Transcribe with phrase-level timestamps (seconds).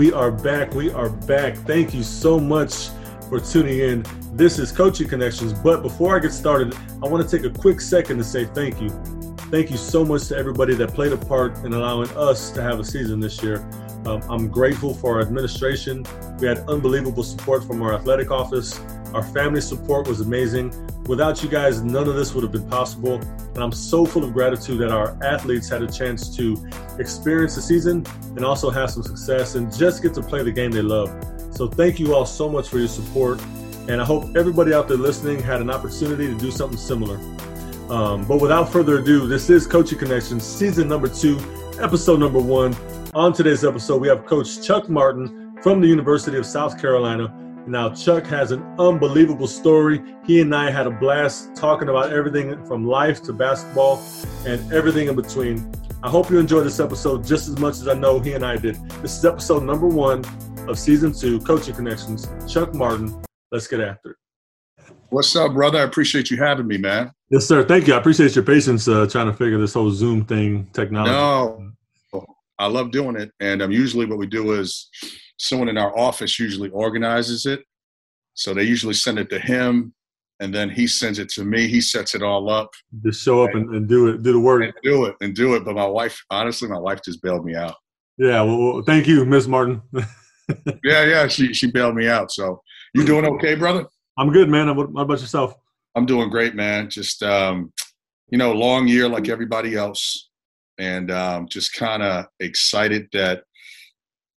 [0.00, 0.72] We are back.
[0.72, 1.58] We are back.
[1.58, 2.88] Thank you so much
[3.28, 4.02] for tuning in.
[4.32, 5.52] This is Coaching Connections.
[5.52, 8.80] But before I get started, I want to take a quick second to say thank
[8.80, 8.88] you.
[9.50, 12.80] Thank you so much to everybody that played a part in allowing us to have
[12.80, 13.58] a season this year.
[14.06, 16.06] Um, I'm grateful for our administration.
[16.38, 18.80] We had unbelievable support from our athletic office.
[19.14, 20.72] Our family support was amazing.
[21.06, 23.14] Without you guys, none of this would have been possible.
[23.54, 26.56] And I'm so full of gratitude that our athletes had a chance to
[26.98, 28.06] experience the season
[28.36, 31.08] and also have some success and just get to play the game they love.
[31.50, 33.40] So thank you all so much for your support.
[33.88, 37.16] And I hope everybody out there listening had an opportunity to do something similar.
[37.90, 41.40] Um, but without further ado, this is Coaching Connections, season number two,
[41.80, 42.76] episode number one.
[43.14, 47.34] On today's episode, we have Coach Chuck Martin from the University of South Carolina
[47.66, 50.02] now, Chuck has an unbelievable story.
[50.24, 54.02] He and I had a blast talking about everything from life to basketball
[54.46, 55.70] and everything in between.
[56.02, 58.56] I hope you enjoyed this episode just as much as I know he and I
[58.56, 58.76] did.
[59.02, 60.24] This is episode number one
[60.68, 62.26] of season two, Coaching Connections.
[62.50, 63.22] Chuck Martin,
[63.52, 64.16] let's get after it.
[65.10, 65.78] What's up, brother?
[65.78, 67.12] I appreciate you having me, man.
[67.28, 67.62] Yes, sir.
[67.64, 67.94] Thank you.
[67.94, 71.12] I appreciate your patience uh, trying to figure this whole Zoom thing technology.
[71.12, 72.26] No,
[72.58, 73.32] I love doing it.
[73.40, 74.88] And um, usually what we do is
[75.40, 77.60] someone in our office usually organizes it.
[78.34, 79.94] So they usually send it to him,
[80.38, 81.66] and then he sends it to me.
[81.66, 82.70] He sets it all up.
[83.04, 85.54] Just show up and, and do it, do the work, and do it, and do
[85.54, 85.64] it.
[85.64, 87.74] But my wife, honestly, my wife just bailed me out.
[88.18, 89.80] Yeah, well, well thank you, Miss Martin.
[90.84, 92.30] yeah, yeah, she she bailed me out.
[92.30, 92.62] So
[92.94, 93.86] you doing okay, brother?
[94.18, 94.74] I'm good, man.
[94.76, 95.54] What, about yourself?
[95.96, 96.90] I'm doing great, man.
[96.90, 97.72] Just um,
[98.28, 100.28] you know, long year like everybody else,
[100.78, 103.42] and um, just kind of excited that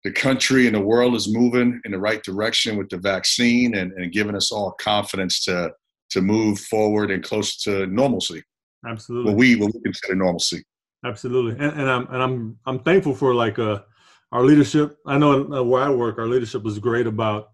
[0.04, 3.92] the country and the world is moving in the right direction with the vaccine and,
[3.92, 5.70] and giving us all confidence to
[6.10, 8.42] to move forward and close to normalcy.
[8.86, 9.30] Absolutely.
[9.30, 10.64] What we what we consider normalcy.
[11.04, 13.80] Absolutely, and, and I'm and I'm I'm thankful for like uh
[14.32, 14.96] our leadership.
[15.06, 17.50] I know uh, where I work, our leadership was great about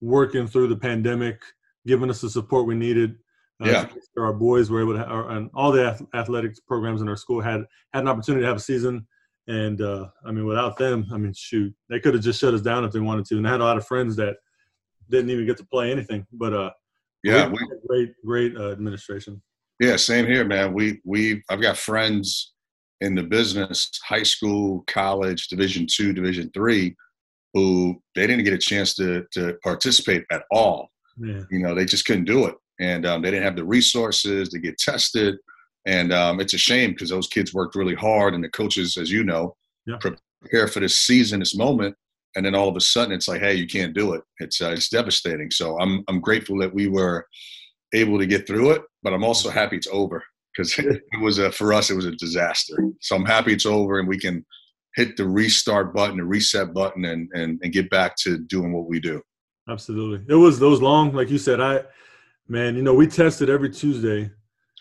[0.00, 1.40] working through the pandemic,
[1.86, 3.16] giving us the support we needed.
[3.62, 3.88] Uh, yeah,
[4.18, 7.64] our boys were able to, have, and all the athletics programs in our school had
[7.92, 9.06] had an opportunity to have a season
[9.48, 12.60] and uh, I mean, without them, I mean, shoot, they could have just shut us
[12.60, 13.38] down if they wanted to.
[13.38, 14.36] And I had a lot of friends that
[15.10, 16.26] didn't even get to play anything.
[16.32, 16.70] But uh,
[17.24, 17.58] yeah, we,
[17.88, 19.42] great, great uh, administration.
[19.80, 20.72] Yeah, same here, man.
[20.72, 22.52] We we I've got friends
[23.00, 26.94] in the business, high school, college, Division two, Division three,
[27.52, 30.88] who they didn't get a chance to to participate at all.
[31.18, 31.42] Yeah.
[31.50, 34.58] You know, they just couldn't do it, and um, they didn't have the resources to
[34.58, 35.36] get tested
[35.86, 39.10] and um, it's a shame because those kids worked really hard, and the coaches, as
[39.10, 39.56] you know,
[39.86, 39.96] yeah.
[39.98, 41.96] prepare for this season, this moment,
[42.36, 44.22] and then all of a sudden it's like, hey, you can't do it.
[44.38, 45.50] It's uh, it's devastating.
[45.50, 47.26] So I'm I'm grateful that we were
[47.94, 50.22] able to get through it, but I'm also happy it's over
[50.56, 52.76] because it was a for us it was a disaster.
[53.00, 54.44] So I'm happy it's over and we can
[54.94, 58.88] hit the restart button, the reset button, and and and get back to doing what
[58.88, 59.20] we do.
[59.68, 61.60] Absolutely, it was those long, like you said.
[61.60, 61.82] I
[62.48, 64.30] man, you know, we tested every Tuesday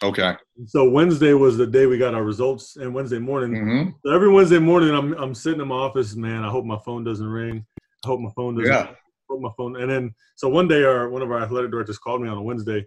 [0.03, 0.33] Okay.
[0.65, 3.61] So Wednesday was the day we got our results, and Wednesday morning.
[3.61, 3.89] Mm-hmm.
[4.03, 6.43] So every Wednesday morning, I'm I'm sitting in my office, man.
[6.43, 7.65] I hope my phone doesn't ring.
[8.03, 8.71] I hope my phone doesn't.
[8.71, 8.91] Yeah.
[8.91, 8.95] I
[9.29, 9.79] hope my phone.
[9.79, 12.41] And then so one day, our one of our athletic directors called me on a
[12.41, 12.85] Wednesday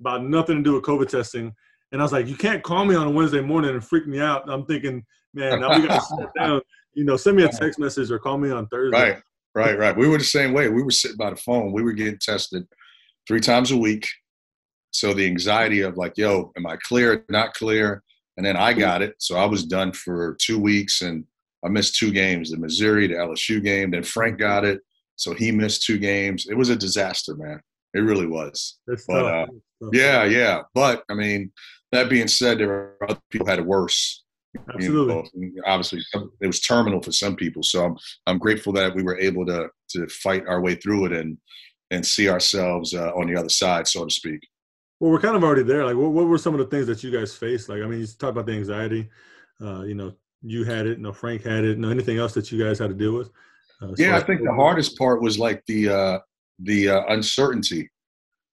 [0.00, 1.52] about nothing to do with COVID testing,
[1.90, 4.20] and I was like, "You can't call me on a Wednesday morning and freak me
[4.20, 5.04] out." I'm thinking,
[5.34, 6.60] man, now we got to sit down.
[6.94, 8.96] You know, send me a text message or call me on Thursday.
[8.96, 9.22] Right,
[9.54, 9.96] right, right.
[9.96, 10.68] We were the same way.
[10.68, 11.72] We were sitting by the phone.
[11.72, 12.64] We were getting tested
[13.26, 14.08] three times a week
[14.90, 17.24] so the anxiety of like, yo, am I clear?
[17.28, 18.02] Not clear?
[18.36, 19.16] And then I got it.
[19.18, 21.24] So I was done for two weeks and
[21.64, 23.90] I missed two games, the Missouri, the LSU game.
[23.90, 24.80] Then Frank got it.
[25.16, 26.46] So he missed two games.
[26.48, 27.60] It was a disaster, man.
[27.94, 28.78] It really was.
[28.86, 29.46] That's but, uh,
[29.92, 30.62] yeah, yeah.
[30.74, 31.50] But I mean,
[31.90, 34.22] that being said, there were other people had it worse.
[34.74, 35.30] Absolutely.
[35.34, 36.00] You know, obviously,
[36.40, 37.62] it was terminal for some people.
[37.62, 37.96] So I'm,
[38.26, 41.38] I'm grateful that we were able to to fight our way through it and
[41.90, 44.40] and see ourselves uh, on the other side, so to speak.
[45.00, 45.84] Well, we're kind of already there.
[45.84, 47.68] Like, what, what were some of the things that you guys faced?
[47.68, 49.08] Like, I mean, you talk about the anxiety.
[49.60, 50.12] Uh, you know,
[50.42, 50.98] you had it.
[50.98, 51.78] No, Frank had it.
[51.78, 53.30] No, anything else that you guys had to deal with?
[53.80, 56.18] Uh, yeah, I think the hardest part was like the uh,
[56.60, 57.88] the uh, uncertainty.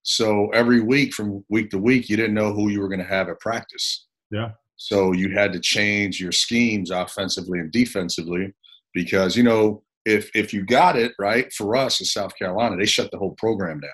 [0.03, 3.05] So every week, from week to week, you didn't know who you were going to
[3.05, 4.05] have at practice.
[4.29, 4.51] Yeah.
[4.75, 8.53] So you had to change your schemes offensively and defensively
[8.93, 12.85] because you know if if you got it right for us in South Carolina, they
[12.85, 13.91] shut the whole program down.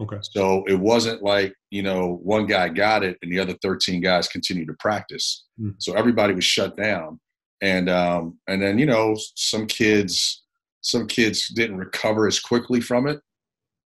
[0.00, 0.18] Okay.
[0.22, 4.26] So it wasn't like, you know, one guy got it and the other 13 guys
[4.26, 5.44] continued to practice.
[5.60, 5.74] Mm.
[5.78, 7.20] So everybody was shut down.
[7.60, 10.42] And um, and then, you know, some kids
[10.82, 13.20] some kids didn't recover as quickly from it.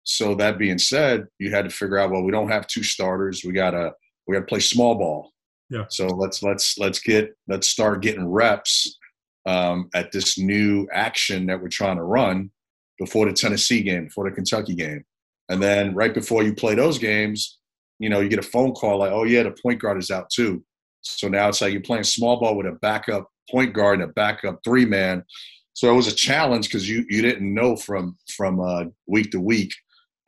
[0.04, 3.42] So that being said, you had to figure out, well, we don't have two starters.
[3.44, 3.92] We gotta
[4.26, 5.32] we gotta play small ball.
[5.70, 5.84] Yeah.
[5.90, 8.98] So let's let's let's get let's start getting reps
[9.46, 12.50] um, at this new action that we're trying to run
[12.98, 15.04] before the Tennessee game, before the Kentucky game.
[15.48, 17.58] And then right before you play those games,
[17.98, 20.30] you know, you get a phone call like, oh, yeah, the point guard is out
[20.30, 20.62] too.
[21.02, 24.12] So now it's like you're playing small ball with a backup point guard and a
[24.12, 25.24] backup three man.
[25.72, 29.40] So it was a challenge because you you didn't know from from uh, week to
[29.40, 29.72] week.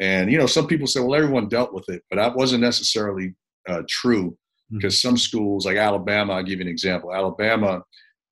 [0.00, 3.34] And you know, some people say, well, everyone dealt with it, but that wasn't necessarily
[3.69, 4.37] uh, true
[4.72, 5.08] because mm-hmm.
[5.08, 7.12] some schools like Alabama, I'll give you an example.
[7.12, 7.82] Alabama,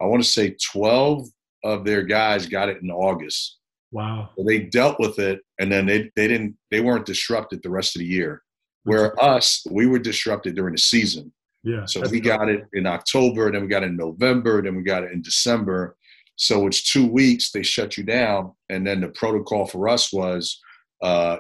[0.01, 1.27] I want to say 12
[1.65, 3.58] of their guys got it in August.
[3.91, 4.31] Wow.
[4.37, 7.97] So they dealt with it and then they, they didn't they weren't disrupted the rest
[7.97, 8.43] of the year.
[8.85, 11.33] Where us, we were disrupted during the season.
[11.63, 11.85] Yeah.
[11.85, 15.03] So we got it in October, then we got it in November, then we got
[15.05, 15.97] it in December.
[16.37, 18.53] So it's two weeks, they shut you down.
[18.69, 20.61] And then the protocol for us was
[21.03, 21.39] uh,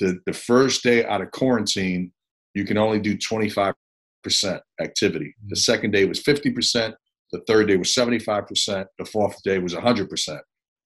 [0.00, 2.12] the, the first day out of quarantine,
[2.54, 3.74] you can only do 25%
[4.80, 5.34] activity.
[5.48, 5.58] The mm.
[5.58, 6.94] second day was 50%.
[7.32, 8.86] The third day was 75%.
[8.98, 10.40] The fourth day was 100%.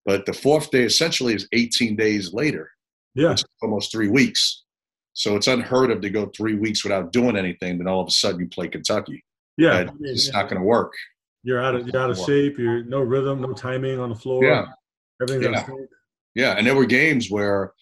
[0.05, 2.71] But the fourth day essentially is 18 days later.
[3.15, 3.35] Yeah.
[3.62, 4.62] almost three weeks.
[5.15, 7.79] So it's unheard of to go three weeks without doing anything.
[7.79, 9.25] Then all of a sudden you play Kentucky.
[9.56, 9.91] Yeah.
[10.00, 10.33] it's yeah.
[10.33, 10.93] not going to work.
[11.43, 12.59] You're out of, you're out of shape.
[12.59, 14.45] You're no rhythm, no timing on the floor.
[14.45, 14.67] Yeah.
[15.21, 15.75] Everything's yeah.
[16.35, 16.53] yeah.
[16.53, 17.73] And there were games where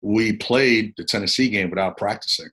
[0.00, 2.48] we played the Tennessee game without practicing.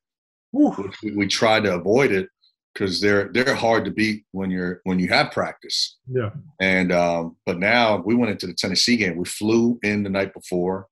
[0.52, 2.28] We, we tried to avoid it
[2.74, 5.98] because they're they're hard to beat when you're when you have practice.
[6.08, 6.32] Yeah.
[6.60, 9.18] And um, but now we went into the Tennessee game.
[9.18, 10.88] We flew in the night before,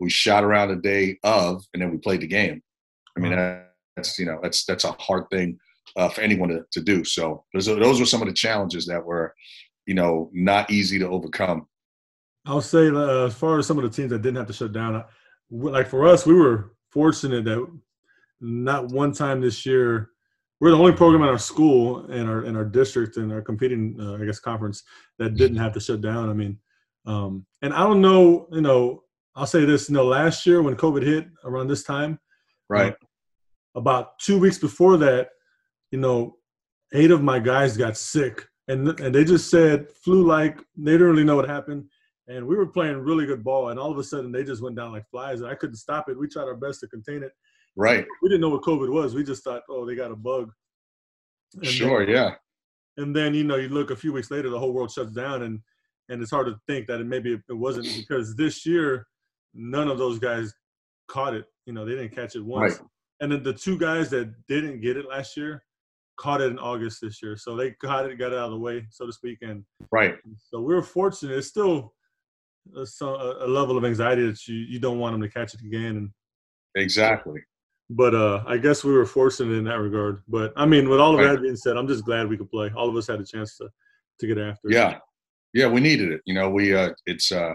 [0.00, 2.62] we shot around the day of, and then we played the game.
[3.16, 3.32] I mean,
[3.96, 5.58] that's you know that's that's a hard thing
[5.96, 7.04] uh, for anyone to, to do.
[7.04, 9.34] So those are, those were some of the challenges that were,
[9.86, 11.66] you know, not easy to overcome.
[12.46, 14.72] I'll say uh, as far as some of the teams that didn't have to shut
[14.72, 15.04] down,
[15.50, 17.66] like for us, we were fortunate that
[18.40, 20.10] not one time this year
[20.62, 23.96] we're the only program in our school and our in our district and our competing
[23.98, 24.84] uh, I guess conference
[25.18, 26.30] that didn't have to shut down.
[26.30, 26.56] I mean,
[27.04, 29.02] um, and I don't know, you know,
[29.34, 32.20] I'll say this, you know, last year when COVID hit around this time,
[32.68, 35.30] right, uh, about two weeks before that,
[35.90, 36.36] you know,
[36.94, 40.58] eight of my guys got sick, and and they just said flu like.
[40.76, 41.86] They didn't really know what happened,
[42.28, 44.76] and we were playing really good ball, and all of a sudden they just went
[44.76, 46.16] down like flies, and I couldn't stop it.
[46.16, 47.32] We tried our best to contain it,
[47.76, 48.04] Right.
[48.22, 49.14] We didn't know what COVID was.
[49.14, 50.50] We just thought, oh, they got a bug.
[51.54, 52.04] And sure.
[52.04, 52.34] Then, yeah.
[52.98, 55.42] And then you know, you look a few weeks later, the whole world shuts down,
[55.42, 55.60] and
[56.08, 59.06] and it's hard to think that it maybe it wasn't because this year
[59.54, 60.52] none of those guys
[61.08, 61.46] caught it.
[61.66, 62.74] You know, they didn't catch it once.
[62.74, 62.88] Right.
[63.20, 65.62] And then the two guys that didn't get it last year
[66.18, 67.36] caught it in August this year.
[67.36, 69.38] So they caught it, got it out of the way, so to speak.
[69.42, 70.16] And right.
[70.50, 71.36] So we are fortunate.
[71.36, 71.94] It's still
[72.76, 75.96] a, a, level of anxiety that you, you don't want them to catch it again.
[75.96, 76.10] And
[76.74, 77.40] exactly
[77.92, 80.22] but uh, I guess we were fortunate in that regard.
[80.28, 81.32] But I mean, with all of right.
[81.32, 82.70] that being said, I'm just glad we could play.
[82.76, 83.68] All of us had a chance to
[84.20, 84.68] to get after.
[84.68, 84.74] It.
[84.74, 84.98] Yeah,
[85.52, 86.22] yeah, we needed it.
[86.24, 87.54] You know, we uh, it's uh,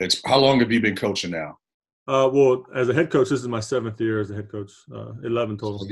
[0.00, 1.58] it's how long have you been coaching now?
[2.06, 4.72] Uh, well, as a head coach, this is my seventh year as a head coach.
[4.94, 5.88] Uh, Eleven total.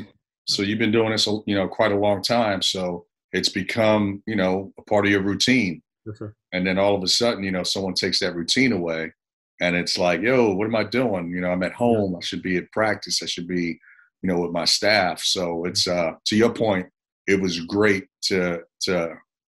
[0.46, 2.62] So, you've been doing this, you know, quite a long time.
[2.62, 5.80] So it's become, you know, a part of your routine.
[6.04, 6.20] Yes.
[6.52, 9.12] And then all of a sudden, you know, someone takes that routine away
[9.62, 11.30] and it's like, yo, what am I doing?
[11.30, 12.16] You know, I'm at home.
[12.16, 13.22] I should be at practice.
[13.22, 13.78] I should be,
[14.20, 15.20] you know, with my staff.
[15.20, 16.88] So it's uh, to your point,
[17.28, 19.14] it was great to to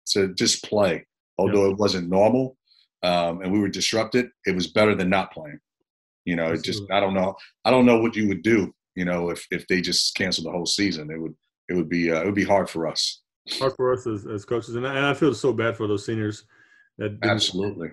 [0.08, 1.06] to just play,
[1.38, 2.56] although it wasn't normal,
[3.04, 4.28] um, and we were disrupted.
[4.44, 5.60] It was better than not playing.
[6.24, 7.36] You know, it just I don't know.
[7.64, 8.74] I don't know what you would do.
[8.96, 11.36] You know, if if they just canceled the whole season, it would
[11.68, 13.20] it would be uh, it would be hard for us.
[13.52, 16.04] Hard for us as, as coaches, and I, and I feel so bad for those
[16.04, 16.44] seniors.
[16.98, 17.90] That absolutely,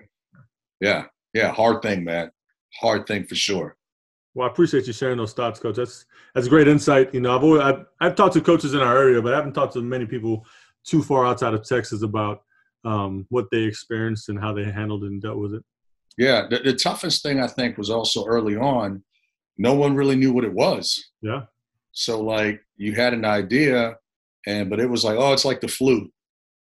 [0.80, 2.30] yeah, yeah, hard thing, man.
[2.80, 3.76] Hard thing for sure.
[4.34, 5.76] Well, I appreciate you sharing those thoughts, Coach.
[5.76, 7.12] That's that's great insight.
[7.12, 9.54] You know, I've always I've, I've talked to coaches in our area, but I haven't
[9.54, 10.46] talked to many people
[10.84, 12.42] too far outside of Texas about
[12.84, 15.64] um, what they experienced and how they handled it and dealt with it.
[16.16, 19.02] Yeah, the, the toughest thing I think was also early on.
[19.58, 21.10] No one really knew what it was.
[21.22, 21.42] Yeah.
[21.92, 23.96] So like you had an idea,
[24.46, 26.08] and but it was like, oh, it's like the flu,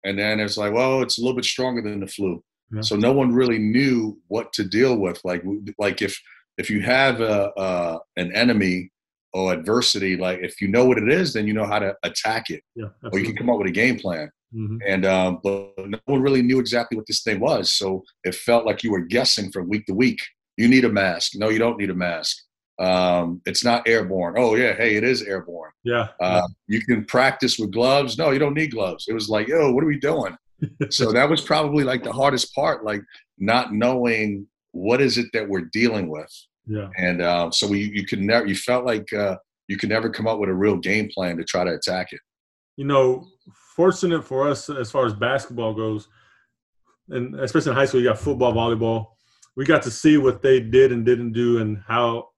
[0.05, 2.43] and then it's like, well, it's a little bit stronger than the flu.
[2.73, 2.81] Yeah.
[2.83, 5.21] So no one really knew what to deal with.
[5.25, 5.43] Like
[5.79, 6.21] like if
[6.59, 8.91] if you have a, a, an enemy
[9.33, 12.51] or adversity, like if you know what it is, then you know how to attack
[12.51, 14.31] it, yeah, or you can come up with a game plan.
[14.55, 14.79] Mm-hmm.
[14.87, 18.67] And um, but no one really knew exactly what this thing was, so it felt
[18.67, 20.21] like you were guessing from week to week.
[20.57, 21.33] You need a mask.
[21.37, 22.37] No, you don't need a mask.
[22.81, 24.35] Um, it's not airborne.
[24.39, 25.71] Oh yeah, hey, it is airborne.
[25.85, 26.09] Yeah.
[26.19, 28.17] Uh, you can practice with gloves.
[28.19, 29.07] No, you don't need gloves.
[29.07, 30.37] It was like, yo, what are we doing?
[30.91, 33.03] So that was probably like the hardest part, like
[33.39, 36.31] not knowing what is it that we're dealing with.
[36.67, 36.89] Yeah.
[36.97, 39.37] And uh, so we, you could never, you felt like uh,
[39.69, 42.21] you could never come up with a real game plan to try to attack it.
[42.77, 43.27] You know,
[43.77, 46.09] fortunate for us as far as basketball goes,
[47.09, 49.07] and especially in high school, you got football, volleyball.
[49.57, 52.29] We got to see what they did and didn't do, and how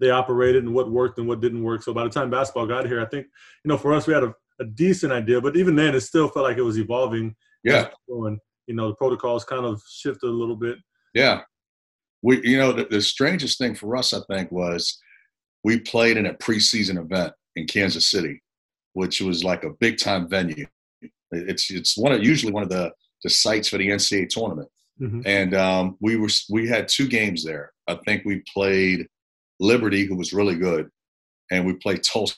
[0.00, 1.82] they operated, and what worked and what didn't work.
[1.82, 3.26] So by the time basketball got here, I think
[3.64, 6.28] you know for us we had a, a decent idea, but even then, it still
[6.28, 7.34] felt like it was evolving.
[7.64, 7.88] Yeah.
[8.08, 10.78] And you know the protocols kind of shifted a little bit.
[11.14, 11.42] Yeah.
[12.22, 14.98] We, you know, the, the strangest thing for us, I think, was
[15.64, 18.40] we played in a preseason event in Kansas City,
[18.92, 20.66] which was like a big time venue.
[21.32, 22.92] It's it's one of usually one of the
[23.22, 24.68] the sites for the NCAA tournament.
[25.00, 25.20] Mm-hmm.
[25.24, 27.72] And um, we were we had two games there.
[27.88, 29.06] I think we played
[29.60, 30.88] Liberty, who was really good,
[31.50, 32.36] and we played Tulsa.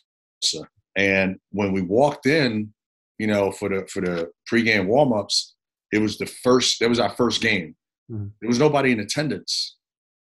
[0.97, 2.73] And when we walked in,
[3.19, 5.53] you know, for the for the pregame warmups,
[5.93, 6.81] it was the first.
[6.81, 7.75] That was our first game.
[8.11, 8.27] Mm-hmm.
[8.41, 9.77] There was nobody in attendance.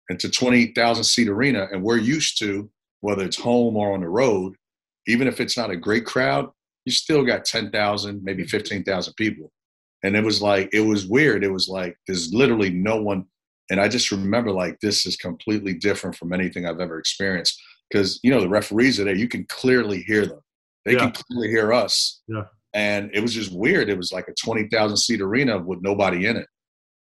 [0.10, 2.70] It's a twenty thousand seat arena, and we're used to
[3.02, 4.56] whether it's home or on the road.
[5.08, 6.50] Even if it's not a great crowd,
[6.86, 9.52] you still got ten thousand, maybe fifteen thousand people
[10.04, 13.26] and it was like it was weird it was like there's literally no one
[13.70, 18.20] and i just remember like this is completely different from anything i've ever experienced because
[18.24, 20.40] you know the referees are there you can clearly hear them
[20.86, 21.00] they yeah.
[21.00, 22.44] can clearly hear us yeah
[22.74, 26.38] and it was just weird it was like a 20000 seat arena with nobody in
[26.38, 26.48] it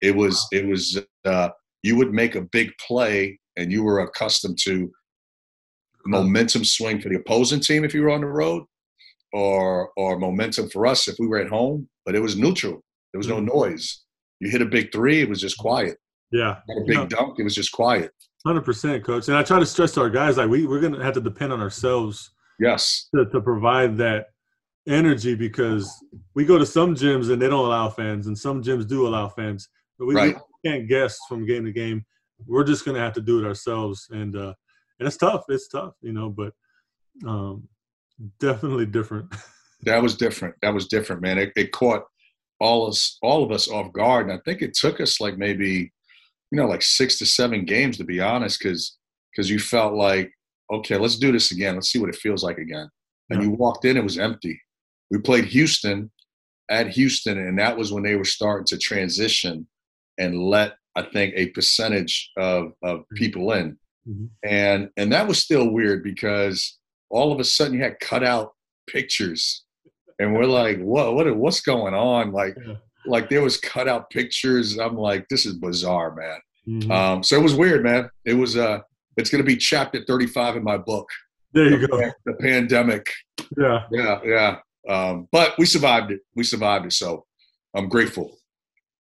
[0.01, 0.59] it was wow.
[0.59, 1.49] it was uh,
[1.83, 4.91] you would make a big play and you were accustomed to
[6.05, 8.63] momentum swing for the opposing team if you were on the road
[9.33, 12.81] or or momentum for us if we were at home, but it was neutral.
[13.11, 13.57] There was no mm-hmm.
[13.57, 14.03] noise.
[14.39, 15.97] You hit a big three, it was just quiet.
[16.31, 16.57] Yeah.
[16.69, 18.11] a big dunk, it was just quiet.
[18.45, 19.27] Hundred percent, coach.
[19.27, 21.51] And I try to stress to our guys like we we're gonna have to depend
[21.51, 22.31] on ourselves.
[22.59, 23.09] Yes.
[23.15, 24.27] To, to provide that
[24.87, 25.91] energy because
[26.33, 29.27] we go to some gyms and they don't allow fans, and some gyms do allow
[29.29, 29.69] fans.
[29.99, 30.35] But we, right.
[30.65, 32.05] can't guess from game to game.
[32.45, 34.53] We're just gonna have to do it ourselves, and uh,
[34.99, 35.43] and it's tough.
[35.49, 36.29] It's tough, you know.
[36.29, 36.53] But
[37.25, 37.67] um,
[38.39, 39.33] definitely different.
[39.83, 40.55] that was different.
[40.61, 41.37] That was different, man.
[41.37, 42.03] It, it caught
[42.59, 45.91] all us, all of us off guard, and I think it took us like maybe,
[46.51, 48.97] you know, like six to seven games to be honest, because
[49.31, 50.31] because you felt like,
[50.71, 51.75] okay, let's do this again.
[51.75, 52.89] Let's see what it feels like again.
[53.29, 53.47] And yeah.
[53.47, 54.59] you walked in, it was empty.
[55.11, 56.11] We played Houston
[56.69, 59.67] at Houston, and that was when they were starting to transition
[60.17, 63.15] and let I think a percentage of of mm-hmm.
[63.15, 63.77] people in.
[64.07, 64.25] Mm-hmm.
[64.43, 66.77] And and that was still weird because
[67.09, 68.53] all of a sudden you had cut out
[68.87, 69.63] pictures
[70.19, 72.75] and we're like whoa, what what's going on like yeah.
[73.05, 76.91] like there was cut out pictures i'm like this is bizarre man mm-hmm.
[76.91, 78.79] um, so it was weird man it was uh
[79.17, 81.07] it's going to be chapter 35 in my book
[81.53, 83.11] there you the, go the pandemic
[83.57, 87.25] yeah yeah yeah um, but we survived it we survived it so
[87.75, 88.37] i'm grateful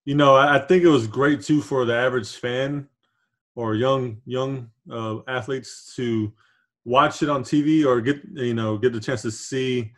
[0.05, 2.87] you know i think it was great too for the average fan
[3.55, 6.31] or young young uh, athletes to
[6.87, 9.91] watch it on TV or get you know get the chance to see.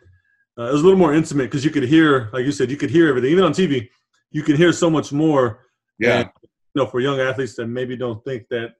[0.58, 2.76] Uh, it was a little more intimate because you could hear, like you said, you
[2.76, 3.30] could hear everything.
[3.30, 3.88] Even on TV,
[4.32, 5.64] you can hear so much more.
[5.98, 6.18] Yeah.
[6.18, 8.74] And, you know, for young athletes that maybe don't think that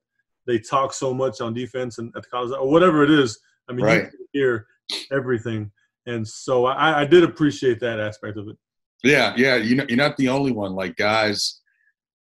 [0.46, 3.38] they talk so much on defense and at the college or whatever it is.
[3.68, 4.10] I mean, right.
[4.12, 4.66] you hear
[5.12, 5.70] everything,
[6.10, 8.56] and so I, I did appreciate that aspect of it.
[9.02, 9.56] Yeah, yeah.
[9.56, 10.72] You know, you're not the only one.
[10.74, 11.60] Like guys,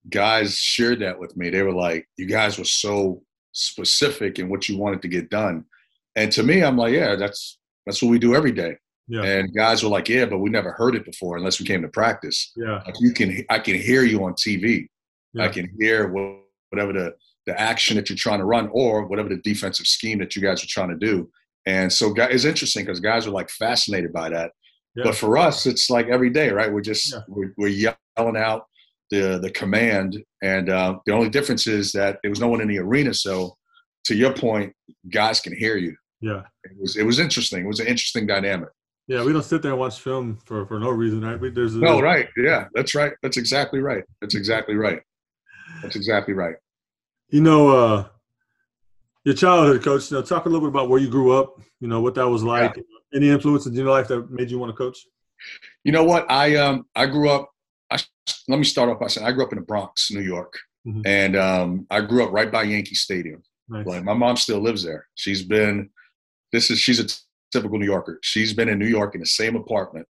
[0.10, 1.50] guys shared that with me.
[1.50, 5.66] They were like, "You guys were so specific in what you wanted to get done."
[6.16, 8.78] And to me, I'm like, yeah, that's that's what we do every day.
[9.08, 9.24] Yeah.
[9.24, 11.88] And guys were like, yeah, but we never heard it before unless we came to
[11.88, 12.52] practice.
[12.58, 12.82] Yeah.
[12.86, 14.88] Like you can, I can hear you on TV.
[15.34, 15.46] Yeah.
[15.46, 16.12] I can hear
[16.72, 17.16] whatever the
[17.46, 20.62] the action that you're trying to run or whatever the defensive scheme that you guys
[20.62, 21.30] are trying to do.
[21.68, 24.52] And so, it's interesting because guys are like fascinated by that.
[24.96, 25.04] Yeah.
[25.04, 26.72] But for us, it's like every day, right?
[26.72, 27.20] We're just yeah.
[27.28, 28.66] we're, we're, yelling out
[29.12, 32.70] the the command, and uh, the only difference is that there was no one in
[32.70, 33.14] the arena.
[33.14, 33.58] So,
[34.06, 34.74] to your point,
[35.12, 35.94] guys can hear you.
[36.22, 36.44] Yeah.
[36.64, 37.66] It was it was interesting.
[37.66, 38.70] It was an interesting dynamic.
[39.08, 41.40] Yeah, we don't sit there and watch film for, for no reason, right?
[41.40, 42.28] We, there's no right.
[42.36, 43.14] Yeah, that's right.
[43.22, 44.04] That's exactly right.
[44.20, 45.02] That's exactly right.
[45.82, 46.56] That's exactly right.
[47.30, 48.06] You know, uh,
[49.28, 50.10] your childhood, coach.
[50.10, 51.60] You know, talk a little bit about where you grew up.
[51.82, 52.78] You know what that was like.
[52.78, 52.84] Yeah.
[53.14, 54.98] Any influences in your life that made you want to coach?
[55.84, 56.26] You know what?
[56.32, 57.52] I um I grew up.
[57.92, 58.00] I,
[58.48, 60.58] let me start off by saying I grew up in the Bronx, New York,
[60.88, 61.02] mm-hmm.
[61.06, 63.44] and um, I grew up right by Yankee Stadium.
[63.68, 63.86] Nice.
[63.86, 65.06] Like my mom still lives there.
[65.16, 65.90] She's been
[66.54, 67.08] this is she's a
[67.52, 68.20] typical New Yorker.
[68.22, 70.08] She's been in New York in the same apartment,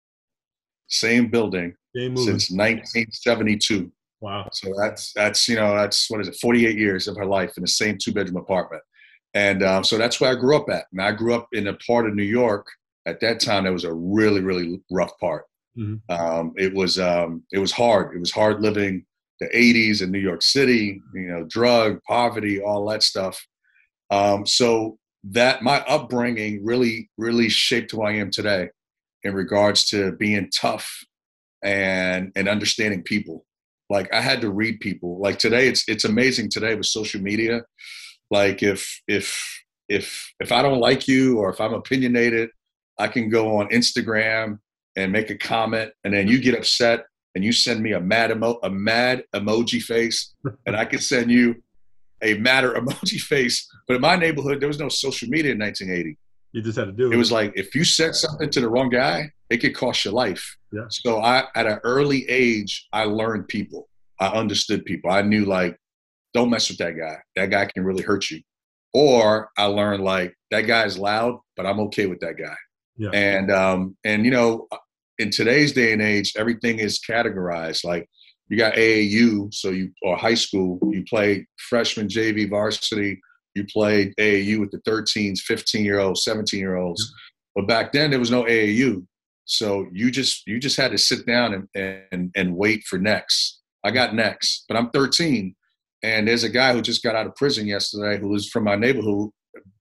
[0.88, 3.92] same building since 1972.
[4.21, 4.49] Wow.
[4.52, 7.62] So that's that's you know that's what is it 48 years of her life in
[7.62, 8.83] the same two bedroom apartment,
[9.35, 10.87] and um, so that's where I grew up at.
[10.93, 12.67] And I grew up in a part of New York
[13.07, 15.45] at that time that was a really really rough part.
[15.79, 16.12] Mm-hmm.
[16.12, 18.14] Um, it was um, it was hard.
[18.14, 19.05] It was hard living
[19.41, 21.03] the 80s in New York City.
[21.14, 23.45] You know, drug, poverty, all that stuff.
[24.11, 28.69] Um, so that my upbringing really really shaped who I am today
[29.23, 31.05] in regards to being tough
[31.62, 33.45] and and understanding people.
[33.91, 35.19] Like I had to read people.
[35.19, 37.62] Like today, it's it's amazing today with social media.
[38.31, 42.50] Like if if if if I don't like you or if I'm opinionated,
[42.99, 44.59] I can go on Instagram
[44.97, 48.31] and make a comment, and then you get upset and you send me a mad
[48.31, 50.35] emo- a mad emoji face,
[50.66, 51.62] and I can send you
[52.23, 53.69] a matter emoji face.
[53.87, 56.19] But in my neighborhood, there was no social media in 1980.
[56.52, 57.14] You just had to do it.
[57.14, 60.14] It was like if you said something to the wrong guy, it could cost your
[60.14, 60.57] life.
[60.73, 60.87] Yeah.
[60.88, 63.88] So I, at an early age, I learned people.
[64.21, 65.11] I understood people.
[65.11, 65.76] I knew like,
[66.35, 67.17] don't mess with that guy.
[67.37, 68.41] That guy can really hurt you.
[68.93, 72.57] Or I learned like that guy is loud, but I'm okay with that guy.
[72.97, 73.11] Yeah.
[73.11, 74.69] And um, and you know,
[75.19, 77.85] in today's day and age, everything is categorized.
[77.85, 78.09] Like
[78.49, 83.21] you got AAU, so you or high school, you play freshman, JV, varsity.
[83.55, 87.12] You played AAU with the 13s, 15 year olds, 17 year olds.
[87.55, 89.07] But back then there was no AAU,
[89.45, 93.61] so you just you just had to sit down and and and wait for next.
[93.85, 95.55] I got next, but I'm 13,
[96.04, 98.76] and there's a guy who just got out of prison yesterday who is from my
[98.76, 99.30] neighborhood.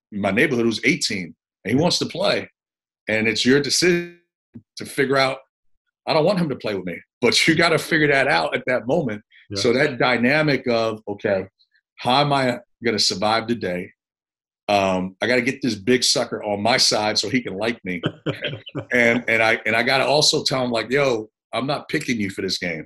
[0.09, 2.49] My neighborhood who's 18, and he wants to play,
[3.09, 4.19] and it's your decision
[4.77, 5.39] to figure out.
[6.07, 8.55] I don't want him to play with me, but you got to figure that out
[8.55, 9.21] at that moment.
[9.49, 9.61] Yeah.
[9.61, 11.45] So that dynamic of okay,
[11.97, 13.91] how am I going to survive today?
[14.69, 17.83] Um, I got to get this big sucker on my side so he can like
[17.83, 18.01] me,
[18.93, 22.17] and and I and I got to also tell him like, yo, I'm not picking
[22.17, 22.85] you for this game,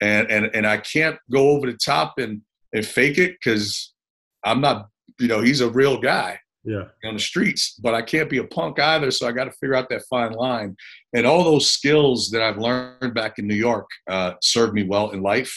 [0.00, 2.42] and and and I can't go over the top and
[2.72, 3.94] and fake it because
[4.44, 4.88] I'm not,
[5.18, 8.44] you know, he's a real guy, yeah, on the streets, but I can't be a
[8.44, 9.10] punk either.
[9.10, 10.76] So I got to figure out that fine line.
[11.14, 15.10] And all those skills that I've learned back in New York uh, served me well
[15.10, 15.54] in life,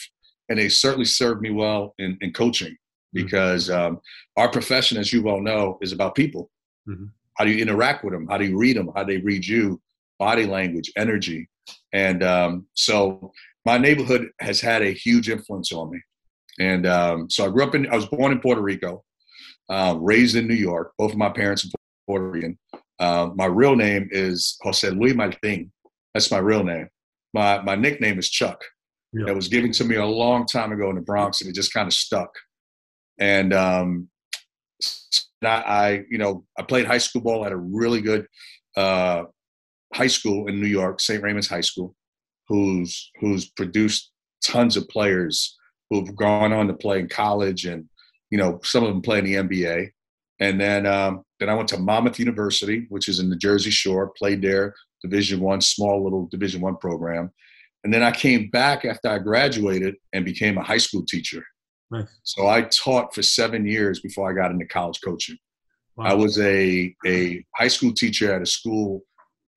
[0.50, 3.24] and they certainly served me well in, in coaching mm-hmm.
[3.24, 4.00] because um,
[4.38, 6.50] our profession, as you well know, is about people.
[6.88, 7.06] Mm-hmm.
[7.36, 8.28] How do you interact with them?
[8.28, 8.90] How do you read them?
[8.96, 9.82] How do they read you?
[10.18, 11.50] Body language, energy,
[11.92, 13.34] and um, so
[13.66, 16.00] my neighborhood has had a huge influence on me.
[16.60, 19.04] And um, so I grew up in, I was born in Puerto Rico
[19.70, 20.94] uh, raised in New York.
[20.98, 21.70] Both of my parents are
[22.08, 22.58] Puerto Rican.
[23.00, 25.72] Uh, my real name is Jose Luis Martin.
[26.14, 26.88] That's my real name.
[27.34, 28.64] My my nickname is Chuck.
[29.12, 29.28] Yeah.
[29.28, 31.74] It was given to me a long time ago in the Bronx, and it just
[31.74, 32.30] kind of stuck.
[33.20, 34.10] And um,
[35.44, 38.28] I, I, you know, I played high school ball at a really good
[38.76, 39.24] uh,
[39.94, 41.22] high school in New York, St.
[41.22, 41.96] Raymond's High School,
[42.48, 44.12] who's who's produced
[44.46, 45.58] tons of players
[46.02, 47.88] who've gone on to play in college and
[48.30, 49.90] you know, some of them play in the NBA.
[50.40, 54.12] And then um, then I went to Monmouth University, which is in the Jersey Shore,
[54.18, 57.32] played there, Division One, small little Division One program.
[57.84, 61.46] And then I came back after I graduated and became a high school teacher.
[61.92, 62.08] Nice.
[62.24, 65.38] So I taught for seven years before I got into college coaching.
[65.96, 66.08] Wow.
[66.08, 69.04] I was a, a high school teacher at a school,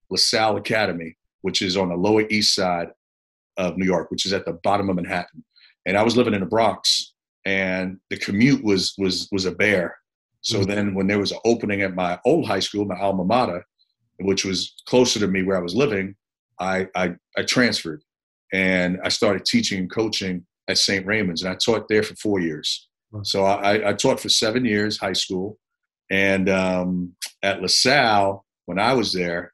[0.09, 2.89] LaSalle Academy, which is on the Lower East Side
[3.57, 5.43] of New York, which is at the bottom of Manhattan.
[5.89, 7.13] And I was living in the Bronx
[7.45, 9.97] and the commute was was was a bear.
[10.41, 10.69] So mm-hmm.
[10.69, 13.65] then when there was an opening at my old high school, my alma mater,
[14.19, 16.15] which was closer to me where I was living,
[16.59, 18.03] I I, I transferred
[18.53, 21.05] and I started teaching and coaching at St.
[21.07, 22.87] Raymond's, and I taught there for four years.
[23.23, 25.57] So I, I taught for seven years high school,
[26.11, 29.53] and um, at LaSalle when I was there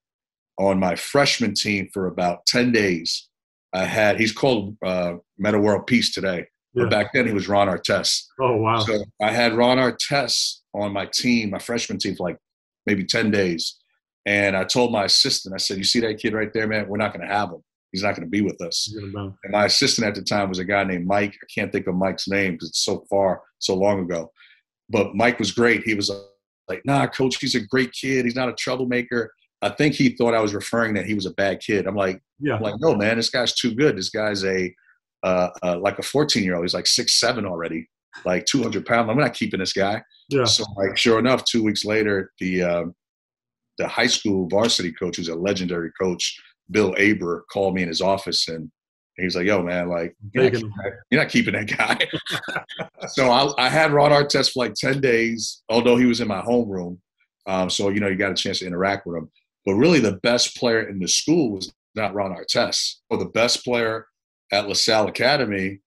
[0.59, 3.29] on my freshman team for about ten days,
[3.75, 6.47] I had he's called uh, Metta World Peace today.
[6.73, 6.83] Yeah.
[6.83, 8.23] But back then he was Ron Artest.
[8.39, 8.79] Oh wow!
[8.79, 12.37] So I had Ron Artest on my team, my freshman team, for like
[12.85, 13.77] maybe ten days.
[14.25, 16.87] And I told my assistant, I said, "You see that kid right there, man?
[16.87, 17.63] We're not going to have him.
[17.91, 18.93] He's not going to be with us."
[19.43, 21.35] And my assistant at the time was a guy named Mike.
[21.35, 24.31] I can't think of Mike's name because it's so far, so long ago.
[24.89, 25.83] But Mike was great.
[25.83, 26.09] He was
[26.69, 28.25] like, "Nah, coach, he's a great kid.
[28.25, 29.33] He's not a troublemaker."
[29.65, 31.87] I think he thought I was referring that he was a bad kid.
[31.87, 32.55] I'm like, yeah.
[32.55, 33.97] I'm like, no, man, this guy's too good.
[33.97, 34.71] This guy's a
[35.23, 36.63] uh, uh, like a 14 year old.
[36.63, 37.89] He's like six seven already,
[38.25, 39.09] like 200 pounds.
[39.09, 40.03] I'm not keeping this guy.
[40.29, 40.45] Yeah.
[40.45, 42.95] So like, sure enough, two weeks later, the um,
[43.79, 48.01] the high school varsity coach, who's a legendary coach, Bill Aber, called me in his
[48.01, 48.71] office and
[49.17, 53.07] he was like, "Yo, man, like you're not, keeping that, you're not keeping that guy."
[53.07, 56.41] so I, I, had Ron Artest for like ten days, although he was in my
[56.41, 56.97] homeroom.
[57.47, 59.31] Um, so you know, you got a chance to interact with him.
[59.65, 62.95] But really, the best player in the school was not Ron Artest.
[63.09, 64.07] Or the best player
[64.51, 65.79] at LaSalle Academy,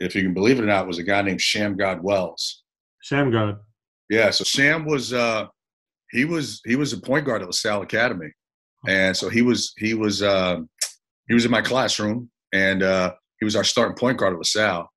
[0.00, 2.62] if you can believe it or not, was a guy named Shammgod Wells.
[3.08, 3.58] Shammgod.
[4.08, 5.46] Yeah, so Sam was uh,
[6.10, 8.32] he was he was a point guard at LaSalle Academy,
[8.88, 10.58] and so he was he was uh,
[11.28, 14.90] he was in my classroom, and uh, he was our starting point guard at LaSalle.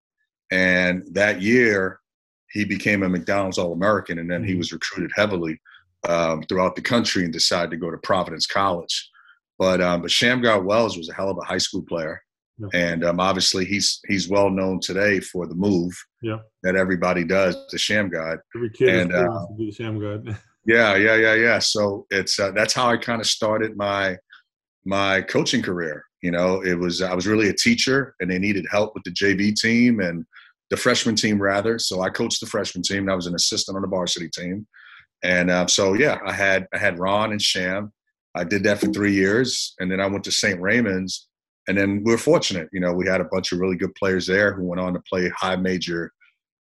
[0.51, 1.99] And that year,
[2.51, 4.59] he became a McDonald's All American, and then he mm-hmm.
[4.59, 5.59] was recruited heavily
[6.07, 9.09] um, throughout the country and decided to go to Providence College.
[9.59, 12.21] But um, but Shammgod Wells was a hell of a high school player,
[12.59, 12.67] Yeah.
[12.73, 16.39] And um, obviously, he's he's well known today for the move Yeah.
[16.63, 18.39] that everybody does, the Shammgod.
[18.55, 20.37] Every kid And, is uh, to be the Shammgod.
[20.65, 21.59] Yeah, yeah, yeah, yeah.
[21.59, 24.17] So it's uh, that's how I kind of started my
[24.85, 26.05] my coaching career.
[26.21, 29.11] You know, it was I was really a teacher, and they needed help with the
[29.11, 30.25] JV team and
[30.69, 31.77] the freshman team rather.
[31.79, 32.99] So I coached the freshman team.
[32.99, 34.65] And I was an assistant on the varsity team,
[35.23, 37.91] and um, so yeah, I had I had Ron and Sham.
[38.35, 40.59] I did that for three years, and then I went to St.
[40.59, 41.27] Raymond's,
[41.67, 42.67] and then we were fortunate.
[42.73, 45.01] You know, we had a bunch of really good players there who went on to
[45.09, 46.11] play high major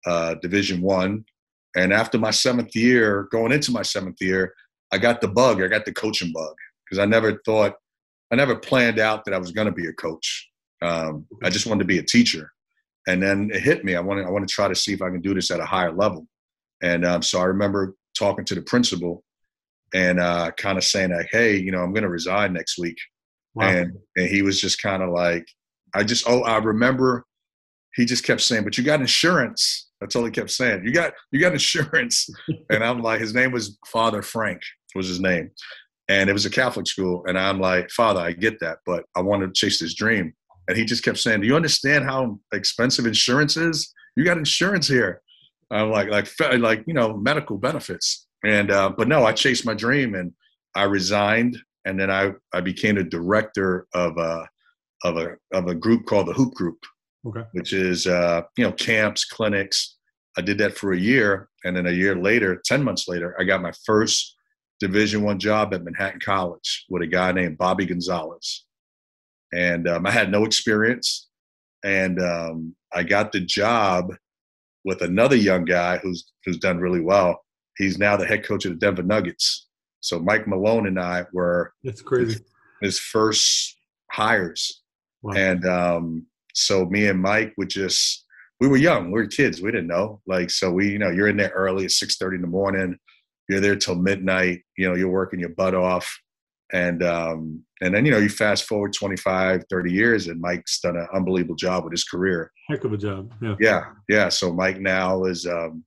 [0.06, 1.24] uh, Division One.
[1.74, 4.54] And after my seventh year, going into my seventh year,
[4.92, 5.62] I got the bug.
[5.62, 7.74] I got the coaching bug because I never thought,
[8.30, 10.50] I never planned out that I was going to be a coach.
[10.82, 12.52] Um, I just wanted to be a teacher,
[13.08, 13.96] and then it hit me.
[13.96, 15.60] I want to, I want to try to see if I can do this at
[15.60, 16.26] a higher level.
[16.82, 19.24] And um, so I remember talking to the principal
[19.94, 22.98] and uh, kind of saying like, "Hey, you know, I'm going to resign next week."
[23.54, 23.68] Wow.
[23.68, 25.46] And and he was just kind of like,
[25.94, 27.24] I just oh I remember
[27.94, 29.90] he just kept saying, but you got insurance.
[30.00, 30.82] That's all he kept saying.
[30.84, 32.28] You got you got insurance.
[32.70, 34.62] and I'm like, his name was Father Frank
[34.94, 35.50] was his name.
[36.08, 37.24] And it was a Catholic school.
[37.26, 40.34] And I'm like, Father, I get that, but I want to chase this dream.
[40.68, 43.92] And he just kept saying, Do you understand how expensive insurance is?
[44.16, 45.21] You got insurance here.
[45.72, 48.26] I'm like, like, like, you know, medical benefits.
[48.44, 50.32] And, uh, but no, I chased my dream and
[50.74, 51.56] I resigned.
[51.84, 54.48] And then I, I became a director of a,
[55.04, 56.78] of a, of a group called the Hoop Group
[57.26, 57.44] okay.
[57.52, 59.96] which is uh, you know camps, clinics.
[60.36, 63.44] I did that for a year, and then a year later, ten months later, I
[63.44, 64.36] got my first
[64.80, 68.64] Division One job at Manhattan College with a guy named Bobby Gonzalez,
[69.52, 71.28] and um, I had no experience,
[71.84, 74.14] and um, I got the job
[74.84, 77.40] with another young guy who's who's done really well.
[77.78, 79.68] He's now the head coach of the Denver Nuggets.
[80.00, 82.40] So Mike Malone and I were That's crazy.
[82.80, 83.76] his first
[84.10, 84.80] hires
[85.22, 85.34] Wow.
[85.36, 88.24] and um, so me and Mike would just
[88.60, 90.20] we were young, we were kids, we didn't know.
[90.26, 92.98] Like so we, you know, you're in there early at six thirty in the morning,
[93.48, 96.12] you're there till midnight, you know, you're working your butt off.
[96.72, 100.96] And um, and then you know, you fast forward 25, 30 years and Mike's done
[100.96, 102.50] an unbelievable job with his career.
[102.68, 103.32] Heck of a job.
[103.42, 103.56] Yeah.
[103.60, 104.28] Yeah, yeah.
[104.28, 105.84] So Mike now is um,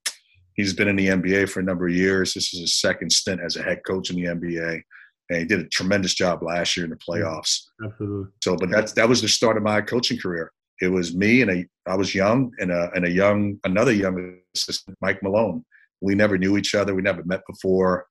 [0.54, 2.34] he's been in the NBA for a number of years.
[2.34, 4.82] This is his second stint as a head coach in the NBA.
[5.30, 7.62] And he did a tremendous job last year in the playoffs.
[7.84, 8.32] Absolutely.
[8.44, 10.52] So, but that's that was the start of my coaching career.
[10.82, 14.38] It was me and a I was young and a and a young another young
[14.56, 15.66] assistant, Mike Malone.
[16.02, 16.94] We never knew each other.
[16.94, 18.06] We never met before.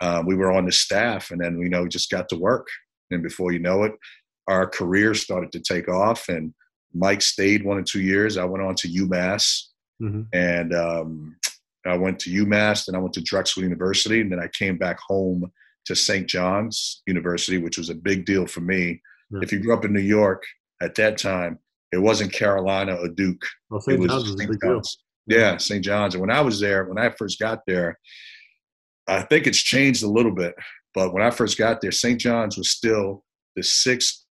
[0.00, 2.66] Um, we were on the staff, and then you know just got to work.
[3.10, 3.92] And before you know it,
[4.48, 6.28] our careers started to take off.
[6.28, 6.54] And
[6.94, 8.36] Mike stayed one or two years.
[8.36, 9.64] I went on to UMass,
[10.00, 11.36] hmm and um,
[11.86, 12.86] I went to UMass.
[12.86, 15.50] Then I went to Drexel University, and then I came back home
[15.84, 16.28] to St.
[16.28, 19.00] John's University, which was a big deal for me.
[19.42, 20.44] If you grew up in New York
[20.82, 21.58] at that time,
[21.90, 23.42] it wasn't Carolina or Duke.
[23.70, 23.98] Well, It St.
[23.98, 24.50] was John's was St.
[24.50, 24.74] big deal.
[24.74, 24.98] John's.
[25.26, 25.84] Yeah, St.
[25.84, 26.14] John's.
[26.14, 27.98] And when I was there, when I first got there,
[29.08, 30.54] I think it's changed a little bit.
[30.94, 32.20] But when I first got there, St.
[32.20, 33.24] John's was still
[33.56, 34.24] the sixth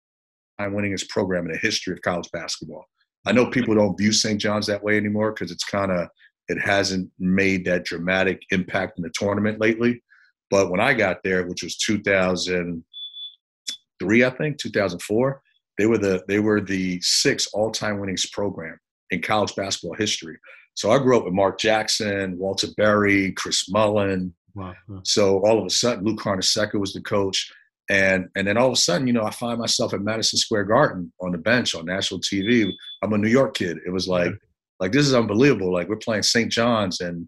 [0.60, 2.86] time winningest program in the history of college basketball.
[3.26, 4.40] I know people don't view St.
[4.40, 6.08] John's that way anymore because it's kind of
[6.48, 10.02] it hasn't made that dramatic impact in the tournament lately.
[10.50, 15.42] But when I got there, which was 2003, I think 2004,
[15.78, 18.78] they were the they were the sixth all-time winningest program
[19.12, 20.38] in college basketball history.
[20.74, 24.74] So I grew up with Mark Jackson, Walter Berry, Chris Mullin, Wow.
[25.04, 27.52] So all of a sudden, Lou Carnesecca was the coach,
[27.90, 30.66] and and then all of a sudden, you know, I find myself at Madison Square
[30.66, 32.72] Garden on the bench on national TV.
[33.02, 33.78] I'm a New York kid.
[33.86, 34.32] It was like,
[34.80, 35.74] like this is unbelievable.
[35.74, 36.52] Like we're playing St.
[36.52, 37.28] John's, and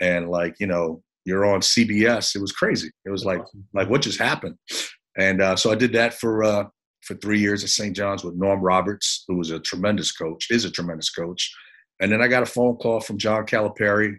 [0.00, 2.34] and like you know, you're on CBS.
[2.34, 2.90] It was crazy.
[3.04, 3.42] It was like
[3.74, 4.56] like what just happened?
[5.18, 6.64] And uh, so I did that for uh,
[7.02, 7.94] for three years at St.
[7.94, 11.52] John's with Norm Roberts, who was a tremendous coach, is a tremendous coach.
[12.00, 14.16] And then I got a phone call from John Calipari,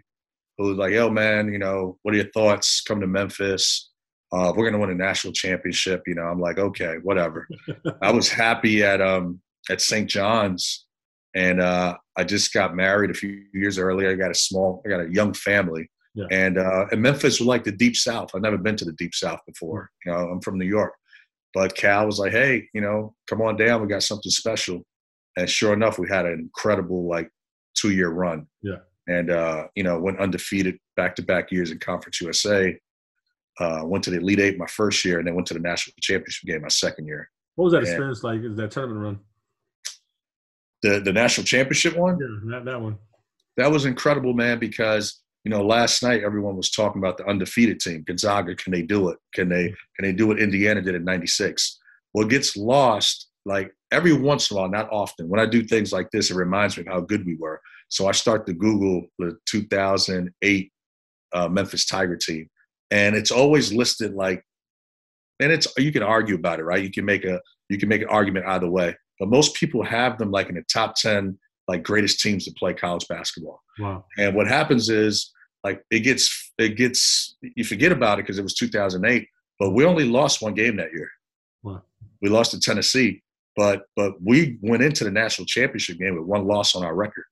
[0.62, 2.80] who was like, "Yo, man, you know, what are your thoughts?
[2.82, 3.90] Come to Memphis.
[4.32, 7.46] Uh, we're gonna win a national championship." You know, I'm like, "Okay, whatever."
[8.02, 10.08] I was happy at um at St.
[10.08, 10.86] John's,
[11.34, 14.10] and uh, I just got married a few years earlier.
[14.10, 16.26] I got a small, I got a young family, Yeah.
[16.30, 18.30] and uh, and Memphis was like the deep South.
[18.34, 19.90] I've never been to the deep South before.
[20.04, 20.94] You know, I'm from New York,
[21.54, 23.82] but Cal was like, "Hey, you know, come on down.
[23.82, 24.82] We got something special."
[25.36, 27.30] And sure enough, we had an incredible like
[27.74, 28.46] two year run.
[28.62, 28.76] Yeah.
[29.08, 32.78] And uh, you know, went undefeated back to back years in Conference USA.
[33.60, 35.94] Uh, went to the Elite Eight my first year, and then went to the national
[36.00, 37.28] championship game my second year.
[37.56, 37.88] What was that Yeah.
[37.90, 38.40] experience like?
[38.40, 39.20] Is that tournament run?
[40.82, 42.98] The the national championship one Yeah, that, that one.
[43.56, 44.58] that was incredible, man.
[44.58, 48.54] Because you know, last night everyone was talking about the undefeated team, Gonzaga.
[48.54, 49.18] Can they do it?
[49.34, 51.78] Can they can they do what Indiana did in '96?
[52.12, 55.92] What gets lost like every once in a while, not often, when I do things
[55.92, 57.60] like this, it reminds me of how good we were.
[57.88, 60.72] So I start to Google the 2008
[61.34, 62.48] uh, Memphis Tiger team,
[62.90, 64.42] and it's always listed like,
[65.40, 66.82] and it's you can argue about it, right?
[66.82, 70.18] You can make a you can make an argument either way, but most people have
[70.18, 73.62] them like in the top 10 like greatest teams to play college basketball.
[73.78, 74.04] Wow.
[74.18, 75.32] And what happens is
[75.64, 79.26] like it gets it gets you forget about it because it was 2008,
[79.58, 81.10] but we only lost one game that year.
[81.62, 81.82] Wow.
[82.20, 83.21] We lost to Tennessee,
[83.56, 87.24] but but we went into the national championship game with one loss on our record,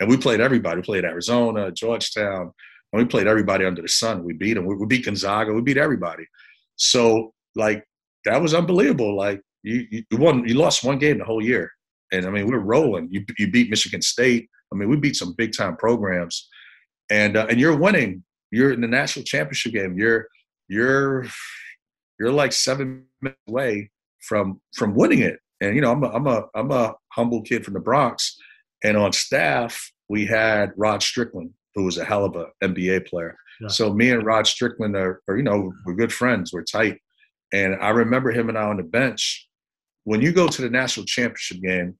[0.00, 0.76] and we played everybody.
[0.76, 2.52] We played Arizona, Georgetown,
[2.92, 4.24] and we played everybody under the sun.
[4.24, 4.66] We beat them.
[4.66, 5.52] We, beat Gonzaga.
[5.52, 6.24] We beat everybody.
[6.76, 7.84] So like
[8.24, 9.16] that was unbelievable.
[9.16, 11.70] Like you you won you lost one game the whole year,
[12.12, 13.08] and I mean we're rolling.
[13.10, 14.48] You you beat Michigan State.
[14.72, 16.48] I mean we beat some big time programs,
[17.10, 18.24] and uh, and you're winning.
[18.50, 19.96] You're in the national championship game.
[19.98, 20.28] You're
[20.68, 21.26] you're
[22.18, 23.90] you're like seven minutes away
[24.20, 25.38] from from winning it.
[25.64, 28.36] And you know, I'm a, I'm a I'm a humble kid from the Bronx,
[28.82, 33.36] and on staff we had Rod Strickland, who was a hell of a NBA player.
[33.60, 33.68] Yeah.
[33.68, 36.52] So me and Rod Strickland are, are, you know, we're good friends.
[36.52, 36.98] We're tight.
[37.52, 39.48] And I remember him and I on the bench.
[40.04, 41.96] When you go to the national championship game,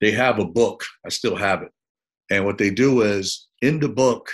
[0.00, 0.84] they have a book.
[1.04, 1.70] I still have it.
[2.30, 4.30] And what they do is in the book,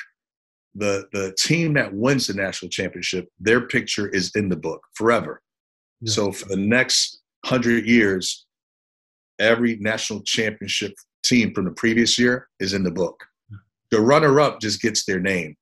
[0.75, 5.41] the the team that wins the national championship, their picture is in the book forever.
[6.01, 6.13] Yeah.
[6.13, 8.47] So for the next hundred years,
[9.39, 10.93] every national championship
[11.25, 13.25] team from the previous year is in the book.
[13.91, 15.57] The runner-up just gets their name.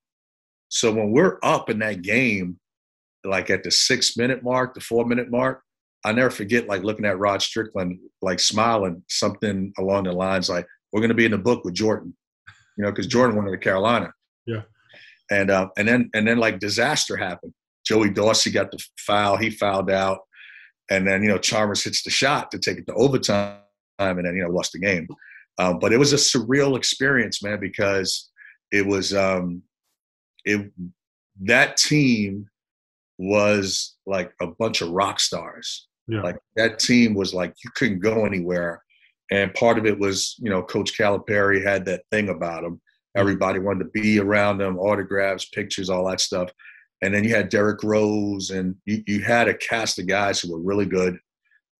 [0.68, 2.58] So when we're up in that game,
[3.24, 5.62] like at the six minute mark, the four minute mark,
[6.04, 10.66] I never forget like looking at Rod Strickland, like smiling, something along the lines like,
[10.92, 12.16] "We're going to be in the book with Jordan,"
[12.78, 14.12] you know, because Jordan went to Carolina.
[14.46, 14.62] Yeah.
[15.30, 17.52] And uh, and then and then like disaster happened.
[17.84, 19.36] Joey Dorsey got the foul.
[19.36, 20.20] He fouled out,
[20.90, 23.59] and then you know Chalmers hits the shot to take it to overtime,
[23.98, 25.09] and then you know lost the game.
[25.59, 28.31] Um, but it was a surreal experience, man, because
[28.72, 29.62] it was um,
[30.44, 30.70] it
[31.42, 32.48] that team
[33.18, 35.87] was like a bunch of rock stars.
[36.09, 36.22] Yeah.
[36.22, 38.83] Like that team was like you couldn't go anywhere,
[39.31, 42.81] and part of it was you know Coach Calipari had that thing about him.
[43.16, 46.50] Everybody wanted to be around them, autographs, pictures, all that stuff.
[47.02, 50.52] And then you had Derrick Rose, and you, you had a cast of guys who
[50.52, 51.18] were really good.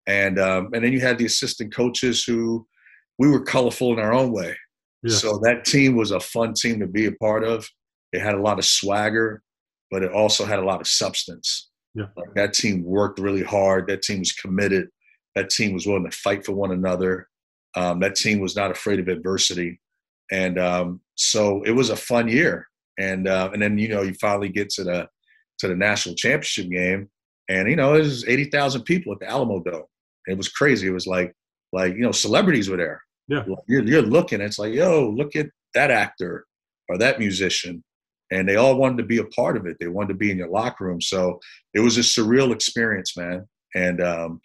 [0.07, 2.67] And um, and then you had the assistant coaches who
[3.19, 4.57] we were colorful in our own way.
[5.03, 5.15] Yeah.
[5.15, 7.69] So that team was a fun team to be a part of.
[8.13, 9.43] It had a lot of swagger,
[9.91, 11.69] but it also had a lot of substance.
[11.95, 12.07] Yeah.
[12.17, 13.89] Like that team worked really hard.
[13.89, 14.89] That team was committed.
[15.37, 17.29] That team was willing to fight for one another.
[17.77, 19.81] Um, that team was not afraid of adversity,
[20.33, 22.70] and um, so it was a fun year.
[23.01, 25.09] And uh, and then you know you finally get to the
[25.59, 27.09] to the national championship game,
[27.49, 29.87] and you know there's eighty thousand people at the Alamodome.
[30.27, 30.87] It was crazy.
[30.87, 31.35] It was like
[31.73, 33.01] like you know celebrities were there.
[33.29, 33.45] Yeah.
[33.69, 34.41] You're, you're looking.
[34.41, 36.45] It's like yo, look at that actor
[36.89, 37.83] or that musician,
[38.31, 39.77] and they all wanted to be a part of it.
[39.81, 41.01] They wanted to be in your locker room.
[41.01, 41.41] So
[41.73, 43.49] it was a surreal experience, man.
[43.75, 44.41] And um,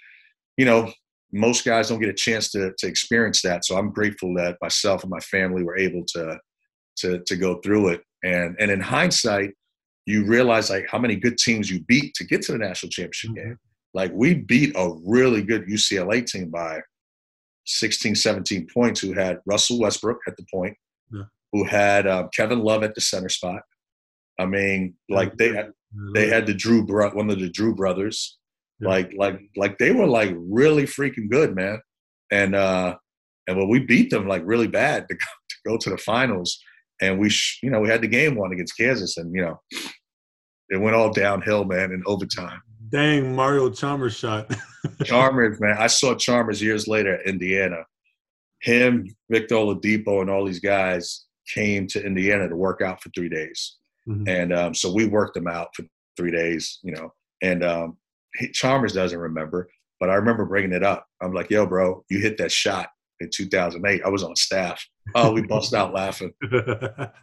[0.55, 0.93] you know,
[1.33, 3.65] most guys don't get a chance to to experience that.
[3.65, 6.39] So I'm grateful that myself and my family were able to
[6.97, 8.01] to to go through it.
[8.25, 9.51] And and in hindsight,
[10.05, 13.31] you realize like how many good teams you beat to get to the national championship
[13.31, 13.35] Mhm.
[13.35, 13.59] game.
[13.93, 16.81] Like we beat a really good UCLA team by
[17.65, 18.99] 16, 17 points.
[18.99, 20.75] Who had Russell Westbrook at the point,
[21.11, 21.23] Yeah.
[21.51, 23.61] who had um, Kevin Love at the center spot.
[24.39, 25.71] I mean, like they had
[26.13, 28.37] they had the Drew bro- one of the Drew brothers.
[28.81, 28.89] Yeah.
[28.89, 31.79] Like like like they were like really freaking good, man.
[32.31, 32.97] And uh
[33.47, 36.59] and when we beat them like really bad to go, to go to the finals,
[37.01, 39.61] and we sh- you know we had the game one against Kansas, and you know
[40.69, 42.61] it went all downhill, man, in overtime.
[42.89, 44.51] Dang, Mario Chalmers shot.
[45.03, 47.83] Chalmers, man, I saw Chalmers years later at Indiana.
[48.61, 53.29] Him, Victor Oladipo, and all these guys came to Indiana to work out for three
[53.29, 53.77] days.
[54.07, 54.27] Mhm.
[54.27, 55.83] And um, so we worked them out for
[56.17, 57.13] three days, you know.
[57.41, 57.97] And um,
[58.53, 59.67] Chalmers doesn't remember,
[59.99, 61.05] but I remember bringing it up.
[61.21, 64.01] I'm like, "Yo, bro, you hit that shot in 2008.
[64.03, 64.83] I was on staff.
[65.13, 66.33] Oh, we bust out laughing.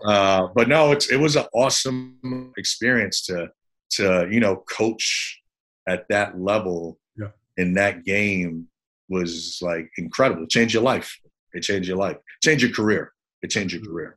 [0.05, 3.49] Uh, but no, it's it was an awesome experience to
[3.91, 5.41] to you know coach
[5.89, 7.29] at that level Yeah.
[7.57, 8.69] in that game
[9.09, 10.47] was like incredible.
[10.47, 11.19] Change your life.
[11.55, 12.17] It changed your life.
[12.43, 13.13] Change your career.
[13.43, 14.17] It changed your career.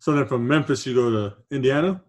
[0.00, 2.02] so then from Memphis, you go to Indiana?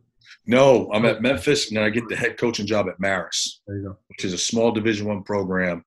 [0.45, 3.78] No, I'm at Memphis, and then I get the head coaching job at Marist, There
[3.78, 3.97] you go.
[4.08, 5.84] which is a small Division One program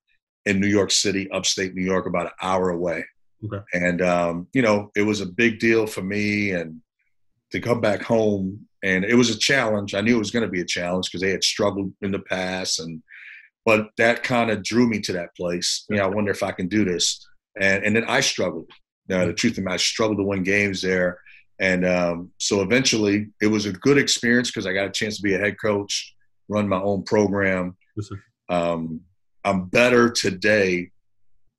[0.46, 3.04] in New York City, upstate New York, about an hour away.
[3.44, 3.62] Okay.
[3.74, 6.80] And um, you know, it was a big deal for me, and
[7.50, 9.94] to come back home, and it was a challenge.
[9.94, 12.20] I knew it was going to be a challenge because they had struggled in the
[12.20, 13.02] past, and
[13.64, 15.84] but that kind of drew me to that place.
[15.88, 17.26] You know, I wonder if I can do this.
[17.60, 18.70] And and then I struggled.
[19.08, 21.18] Now, the truth of I struggled to win games there.
[21.58, 25.22] And um, so eventually, it was a good experience because I got a chance to
[25.22, 26.14] be a head coach,
[26.48, 27.76] run my own program.
[27.96, 28.08] Yes.
[28.48, 29.00] Um,
[29.44, 30.90] I'm better today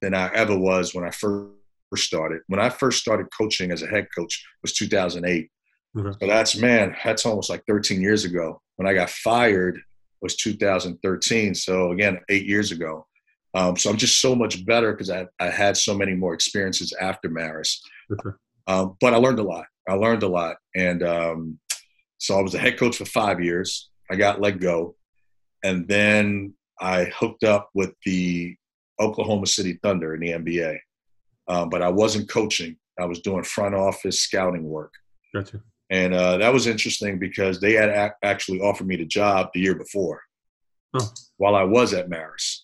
[0.02, 1.52] than I ever was when I first
[1.98, 2.42] started.
[2.48, 5.50] When I first started coaching as a head coach was 2008.
[5.96, 6.18] Okay.
[6.20, 8.62] So that's man, that's almost like 13 years ago.
[8.76, 9.80] When I got fired
[10.22, 11.54] was 2013.
[11.54, 13.06] So again, eight years ago.
[13.54, 16.94] Um, so I'm just so much better because I, I had so many more experiences
[17.00, 17.78] after Marist.
[18.12, 18.36] Okay.
[18.66, 19.66] Um, but I learned a lot.
[19.88, 21.60] I learned a lot, and um,
[22.18, 23.90] so I was a head coach for five years.
[24.10, 24.96] I got let go,
[25.62, 28.56] and then I hooked up with the
[29.00, 30.78] Oklahoma City Thunder in the NBA.
[31.48, 32.78] Um, but I wasn't coaching.
[33.00, 34.94] I was doing front office scouting work.
[35.34, 35.62] Gotcha.
[35.90, 39.60] And uh, that was interesting because they had ac- actually offered me the job the
[39.60, 40.22] year before
[40.96, 41.12] Oh.
[41.38, 42.60] while I was at Marist.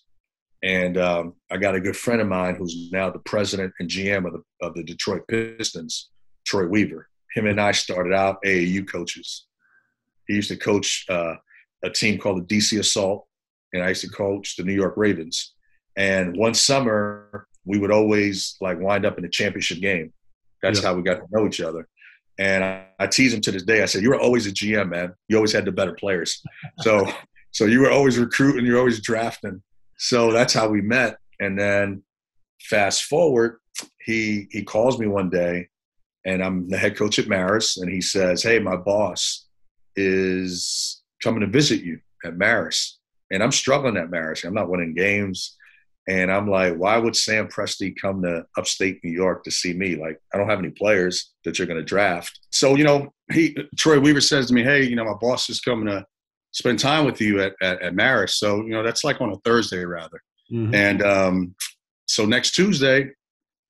[0.62, 4.26] And um, I got a good friend of mine who's now the president and GM
[4.26, 6.10] of the, of the Detroit Pistons,
[6.46, 7.08] Troy Weaver.
[7.34, 9.46] Him and I started out AAU coaches.
[10.28, 11.34] He used to coach uh,
[11.82, 13.26] a team called the DC Assault,
[13.72, 15.54] and I used to coach the New York Ravens.
[15.96, 20.12] And one summer, we would always like wind up in a championship game.
[20.62, 20.88] That's Yeah.
[20.88, 21.86] how we got to know each other.
[22.38, 23.82] And I, I tease him to this day.
[23.82, 25.12] I said, "You were always a GM, man.
[25.28, 26.42] You always had the better players.
[26.80, 27.06] So,
[27.52, 28.64] so you were always recruiting.
[28.64, 29.62] You're always drafting.
[29.98, 31.16] So that's how we met.
[31.40, 32.02] And then,
[32.62, 33.58] fast forward,
[34.04, 35.68] he he calls me one day,
[36.24, 39.46] and I'm the head coach at Marist, and he says, "Hey, my boss
[39.96, 42.94] is coming to visit you at Marist,
[43.30, 44.44] and I'm struggling at Marist.
[44.44, 45.56] I'm not winning games."
[46.08, 49.96] And I'm like, why would Sam Presti come to upstate New York to see me?
[49.96, 52.38] Like, I don't have any players that you're going to draft.
[52.50, 55.60] So, you know, he Troy Weaver says to me, hey, you know, my boss is
[55.60, 56.04] coming to
[56.52, 58.30] spend time with you at, at, at Marist.
[58.30, 60.20] So, you know, that's like on a Thursday rather.
[60.50, 60.74] Mhm.
[60.74, 61.54] And um,
[62.06, 63.10] so next Tuesday,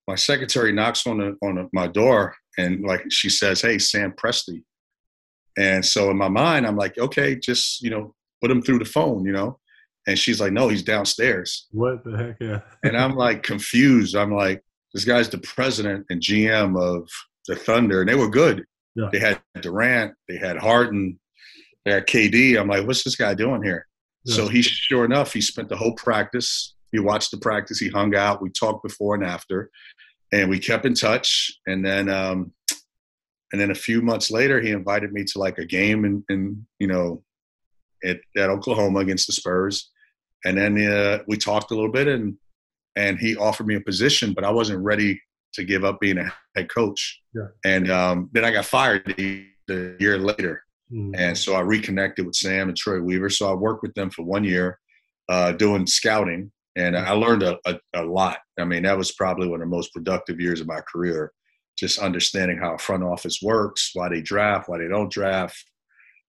[0.09, 4.13] my secretary knocks on the, on the, my door and like she says, "Hey, Sam
[4.13, 4.63] Presti."
[5.57, 8.85] And so in my mind, I'm like, "Okay, just you know, put him through the
[8.85, 9.60] phone," you know.
[10.11, 12.37] And she's like, "No, he's downstairs." What the heck?
[12.41, 12.61] Yeah.
[12.85, 14.15] And I'm like confused.
[14.15, 17.09] I'm like, "This guy's the president and GM of
[17.47, 18.65] the Thunder, and they were good.
[18.95, 19.09] Yeah.
[19.13, 21.19] They had Durant, they had Harden,
[21.85, 22.59] they had KD.
[22.59, 23.87] I'm like, what's this guy doing here?"
[24.27, 26.75] So he, sure enough, he spent the whole practice.
[26.93, 27.79] He watched the practice.
[27.79, 28.43] He hung out.
[28.43, 29.71] We talked before and after,
[30.33, 31.51] and we kept in touch.
[31.67, 32.53] And then, um,
[33.53, 36.67] and then a few months later, he invited me to like a game in, in
[36.79, 37.23] you know,
[38.05, 39.91] at, at Oklahoma against the Spurs.
[40.45, 42.37] And then uh, we talked a little bit, and
[42.97, 45.21] and he offered me a position, but I wasn't ready
[45.55, 47.21] to give up being a head coach.
[47.35, 47.49] Yeah.
[47.65, 50.63] And um, then I got fired the, the year later.
[50.93, 51.15] Mhm.
[51.17, 53.31] And so I reconnected with Sam and Troy Weaver.
[53.31, 54.79] So I worked with them for one year
[55.29, 58.39] uh, doing scouting, and I learned a, a, a lot.
[58.59, 61.33] I mean, that was probably one of the most productive years of my career,
[61.79, 65.65] just understanding how a front office works, why they draft, why they don't draft,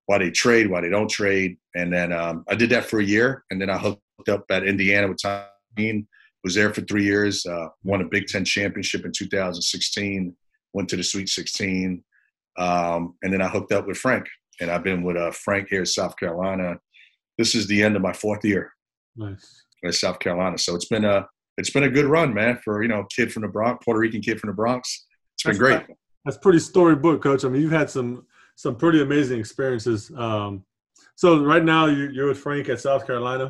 [0.06, 1.58] why they trade, why they don't trade.
[1.76, 4.64] And then um, I did that for a year, and then I hooked up at
[4.64, 5.44] Indiana with Tom
[5.76, 6.08] Crean.
[6.44, 10.36] Was there for three years, uh, won a Big Ten championship in 2016,
[10.74, 12.04] went to the Sweet 16,
[12.58, 14.28] um, and then I hooked up with Frank
[14.62, 16.78] and I've been with uh, Frank here in South Carolina.
[17.38, 18.72] This is the end of my fourth year
[19.16, 19.64] Nice.
[19.84, 22.60] in South Carolina, so it's been a it's been a good run, man.
[22.64, 25.06] For you know, kid from the Bronx, Puerto Rican kid from the Bronx.
[25.36, 25.98] It's been That's great.
[26.24, 27.44] That's pretty storybook, coach.
[27.44, 28.26] I mean, you've had some
[28.62, 30.12] some pretty amazing experiences.
[30.16, 30.64] Um,
[31.16, 33.46] so right now you, you're with Frank at South Carolina.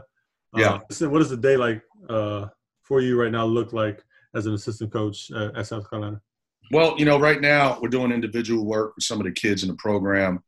[0.56, 0.80] Uh, Yeah.
[0.90, 2.46] so what does the day like uh,
[2.84, 4.02] for you right now look like
[4.36, 6.22] as an assistant coach at, at South Carolina?
[6.72, 9.68] Well, you know, right now we're doing individual work with some of the kids in
[9.70, 10.42] the program.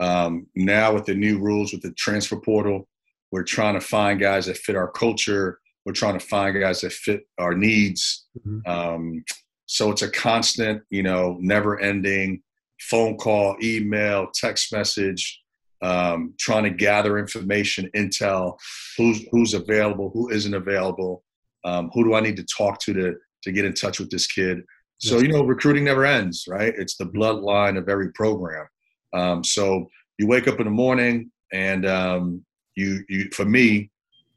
[0.00, 2.88] Um, now with the new rules with the transfer portal,
[3.32, 5.60] we're trying to find guys that fit our culture.
[5.86, 8.26] We're trying to find guys that fit our needs.
[8.46, 8.68] Mhm.
[8.68, 9.24] Um,
[9.64, 12.42] so it's a constant, you know, never-ending
[12.80, 15.40] phone call, email, text message,
[15.82, 18.58] um, trying to gather information, intel,
[18.96, 21.24] who's who's available, who isn't available,
[21.64, 24.26] um, who do I need to talk to to to get in touch with this
[24.26, 24.62] kid.
[24.98, 26.74] So you know, recruiting never ends, right?
[26.76, 28.66] It's the bloodline of every program.
[29.14, 32.44] Um, so you wake up in the morning, and um,
[32.76, 33.90] you you for me,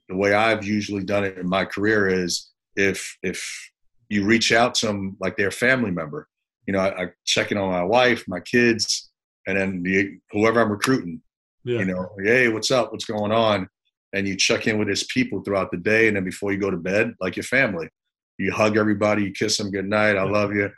[0.07, 3.71] the way I've usually done it in my career is if if
[4.07, 6.29] you reach out to them like they're a family member,
[6.65, 9.11] you know, I, I check in on my wife, my kids,
[9.47, 11.21] and then the, whoever I'm recruiting.
[11.65, 11.79] Yeah.
[11.79, 12.91] You know, hey, what's up?
[12.91, 13.69] What's going on?
[14.13, 16.69] And you check in with his people throughout the day, and then before you go
[16.69, 17.89] to bed, like your family,
[18.37, 20.69] you hug everybody, you kiss them, good night, I love you.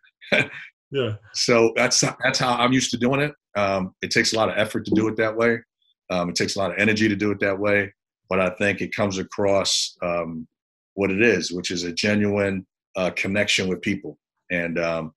[0.92, 1.14] yeah.
[1.34, 3.34] So that's that's how I'm used to doing it.
[3.58, 5.60] Um, it takes a lot of effort to do it that way.
[6.10, 7.94] Um, it takes a lot of energy to do it that way.
[8.30, 10.48] but I think it comes across um,
[10.94, 12.66] what it is, which is a genuine
[12.96, 14.18] uh, connection with people.
[14.52, 15.14] And um,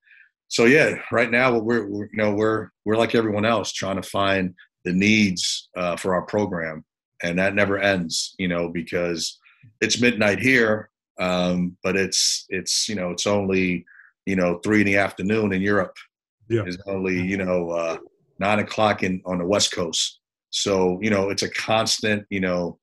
[0.48, 4.08] so, yeah, right now we're, we're, you know we're we're like everyone else, trying to
[4.08, 6.84] find the needs uh, for our program,
[7.22, 8.34] and that never ends.
[8.38, 9.38] You know, because
[9.80, 10.90] it's midnight here,
[11.20, 13.84] um, but it's it's you know it's only
[14.24, 15.96] you know three in the afternoon in Europe.
[16.48, 17.98] Yeah, it's only you know uh,
[18.38, 20.20] nine o'clock in on the West Coast.
[20.48, 22.78] So you know it's a constant you know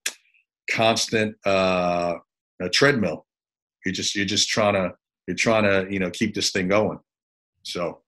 [0.70, 2.16] constant uh,
[2.72, 3.26] treadmill.
[3.86, 4.94] You're just you're just trying to
[5.28, 7.00] you're trying to you know keep this thing going.
[7.66, 8.02] So,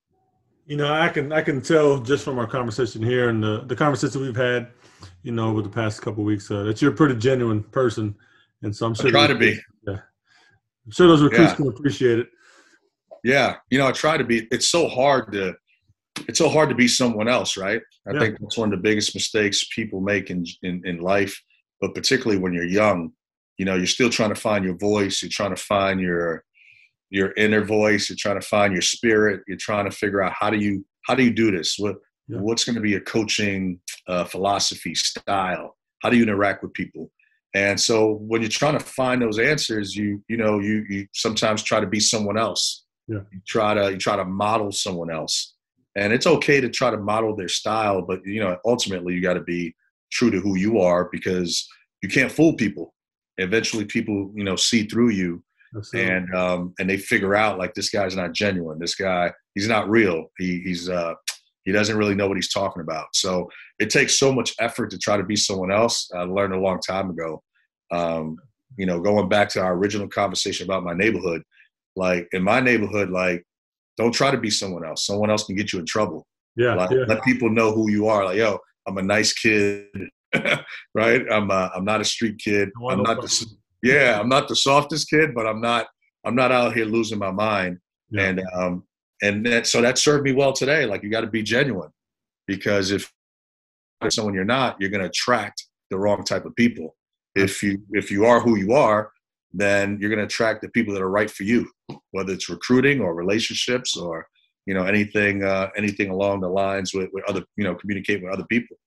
[0.65, 3.75] you know, I can I can tell just from our conversation here and the the
[3.75, 4.69] conversation we've had,
[5.23, 8.15] you know, over the past couple weeks uh, that you're a pretty genuine person,
[8.61, 9.59] and so I'm sure I try to be.
[9.87, 9.99] Yeah,
[10.85, 11.55] I'm sure those recruits yeah.
[11.55, 12.29] can appreciate it.
[13.23, 14.47] Yeah, you know, I try to be.
[14.51, 15.55] It's so hard to
[16.27, 17.81] it's so hard to be someone else, right?
[18.07, 18.19] I yeah.
[18.19, 21.39] think that's one of the biggest mistakes people make in, in, in life,
[21.81, 23.11] but particularly when you're young,
[23.57, 25.21] you know, you're still trying to find your voice.
[25.21, 26.43] You're trying to find your
[27.09, 28.09] your inner voice.
[28.09, 29.41] You're trying to find your spirit.
[29.47, 31.75] You're trying to figure out how do you how do you do this?
[31.77, 31.95] What
[32.27, 32.39] yeah.
[32.39, 35.75] what's going to be your coaching uh, philosophy style?
[36.01, 37.11] How do you interact with people?
[37.53, 41.63] And so when you're trying to find those answers, you you know you you sometimes
[41.63, 42.83] try to be someone else.
[43.07, 43.21] Yeah.
[43.31, 45.55] You try to you try to model someone else,
[45.95, 49.35] and it's okay to try to model their style, but you know ultimately you got
[49.35, 49.73] to be
[50.11, 51.67] true to who you are because
[52.01, 52.93] you can't fool people.
[53.37, 55.43] Eventually, people you know see through you.
[55.93, 58.79] And um, and they figure out like this guy's not genuine.
[58.79, 60.31] This guy, he's not real.
[60.37, 61.13] He, he's uh,
[61.63, 63.07] he doesn't really know what he's talking about.
[63.13, 63.49] So
[63.79, 66.09] it takes so much effort to try to be someone else.
[66.15, 67.43] I learned a long time ago.
[67.91, 68.37] Um,
[68.77, 71.41] you know, going back to our original conversation about my neighborhood,
[71.95, 73.43] like in my neighborhood, like
[73.97, 75.05] don't try to be someone else.
[75.05, 76.25] Someone else can get you in trouble.
[76.55, 77.05] Yeah, like, yeah.
[77.07, 78.25] Let people know who you are.
[78.25, 79.87] Like, yo, I'm a nice kid,
[80.93, 81.21] right?
[81.31, 82.69] I'm uh, I'm not a street kid.
[82.89, 83.45] I'm not the,
[83.83, 85.87] yeah, I'm not the softest kid, but I'm not
[86.25, 87.79] I'm not out here losing my mind.
[88.09, 88.23] Yeah.
[88.23, 88.83] And um
[89.21, 90.85] and that, so that served me well today.
[90.85, 91.89] Like you got to be genuine
[92.45, 93.11] because if
[94.09, 96.95] someone you're not, you're going to attract the wrong type of people.
[97.35, 99.11] If you if you are who you are,
[99.53, 101.69] then you're going to attract the people that are right for you,
[102.11, 104.27] whether it's recruiting or relationships or
[104.65, 108.33] you know anything uh, anything along the lines with, with other you know communicate with
[108.33, 108.77] other people.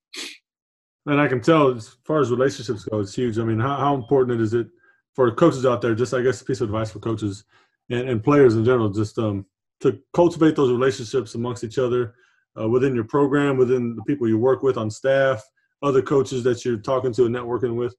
[1.07, 3.39] And I can tell as far as relationships go, it's huge.
[3.39, 4.67] I mean, how, how important is it
[5.15, 7.43] for coaches out there, just I guess a piece of advice for coaches
[7.89, 9.45] and, and players in general, just um,
[9.81, 12.15] to cultivate those relationships amongst each other
[12.59, 15.43] uh, within your program, within the people you work with on staff,
[15.81, 17.95] other coaches that you're talking to and networking with?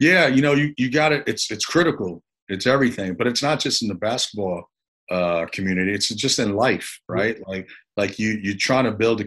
[0.00, 1.24] Yeah, you know, you, you got it.
[1.26, 2.22] It's it's critical.
[2.48, 4.68] It's everything, but it's not just in the basketball
[5.10, 5.92] uh, community.
[5.92, 7.38] It's just in life, right?
[7.46, 9.26] Like like you you're trying to build a.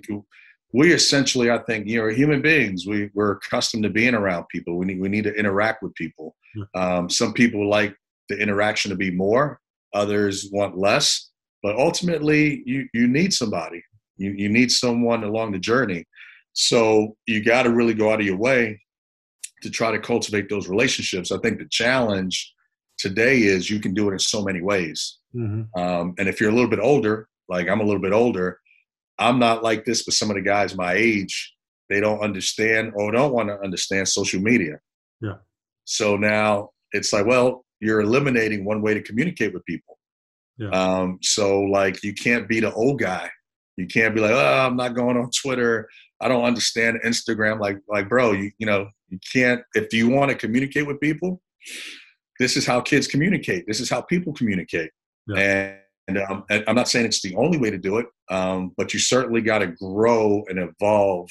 [0.74, 2.86] We essentially, I think, you know, human beings.
[2.86, 4.78] We we're accustomed to being around people.
[4.78, 6.36] We need we need to interact with people.
[6.76, 7.96] Um, some people like
[8.30, 9.60] the interaction to be more,
[9.94, 11.30] others want less.
[11.64, 13.84] But ultimately, you, you need somebody.
[14.18, 16.06] You, you need someone along the journey.
[16.54, 18.80] So you got to really go out of your way
[19.62, 21.32] to try to cultivate those relationships.
[21.32, 22.54] I think the challenge
[22.98, 25.18] today is you can do it in so many ways.
[25.36, 25.80] Mm-hmm.
[25.80, 28.60] Um, and if you're a little bit older, like I'm a little bit older,
[29.20, 31.54] I'm not like this, but some of the guys my age,
[31.90, 34.80] they don't understand or don't want to understand social media.
[35.22, 35.36] Yeah.
[35.88, 39.98] So now it's like, well, you're eliminating one way to communicate with people.
[40.58, 40.70] Yeah.
[40.70, 43.30] Um, so like you can't be the old guy.
[43.78, 45.88] You can't be like, oh, I'm not going on Twitter.
[46.20, 47.60] I don't understand Instagram.
[47.60, 49.62] Like, like, bro, you you know, you can't.
[49.76, 51.42] If you want to communicate with people,
[52.40, 53.66] this is how kids communicate.
[53.68, 54.92] This is how people communicate.
[55.28, 55.38] Yeah.
[55.38, 55.78] And,
[56.10, 58.94] and, um, and, I'm not saying it's the only way to do it, um, but
[58.94, 61.30] you certainly got to grow and evolve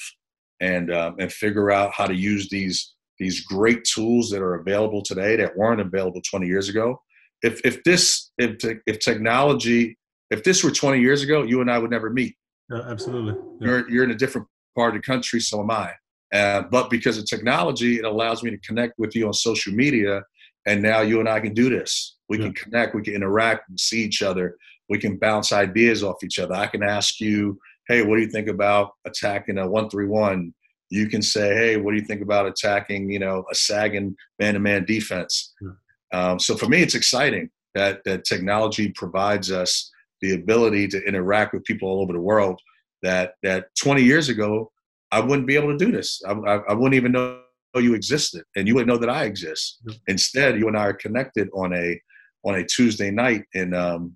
[0.61, 5.01] and um, and figure out how to use these these great tools that are available
[5.01, 7.01] today that weren't available 20 years ago.
[7.41, 9.97] If if this if te- if technology
[10.29, 12.35] if this were 20 years ago, you and I would never meet.
[12.69, 13.33] Yeah, absolutely.
[13.59, 13.67] Yeah.
[13.67, 15.93] You're you're in a different part of the country, so am I.
[16.33, 20.21] Uh, but because of technology, it allows me to connect with you on social media,
[20.65, 22.17] and now you and I can do this.
[22.27, 22.45] We yeah.
[22.45, 24.57] can connect, we can interact, and see each other.
[24.89, 26.53] We can bounce ideas off each other.
[26.55, 27.57] I can ask you,
[27.87, 30.53] "Hey, what do you think about attacking a one-three-one?"
[30.89, 34.85] You can say, hey, what do you think about attacking, you know, a sagging man-to-man
[34.85, 35.53] defense?
[35.61, 35.71] Yeah.
[36.13, 41.53] Um, so for me, it's exciting that that technology provides us the ability to interact
[41.53, 42.59] with people all over the world.
[43.03, 44.71] That that 20 years ago,
[45.11, 46.21] I wouldn't be able to do this.
[46.27, 47.39] I, I, I wouldn't even know
[47.75, 49.79] you existed, and you wouldn't know that I exist.
[49.85, 49.93] Yeah.
[50.07, 51.99] Instead, you and I are connected on a
[52.43, 54.15] on a Tuesday night, and um,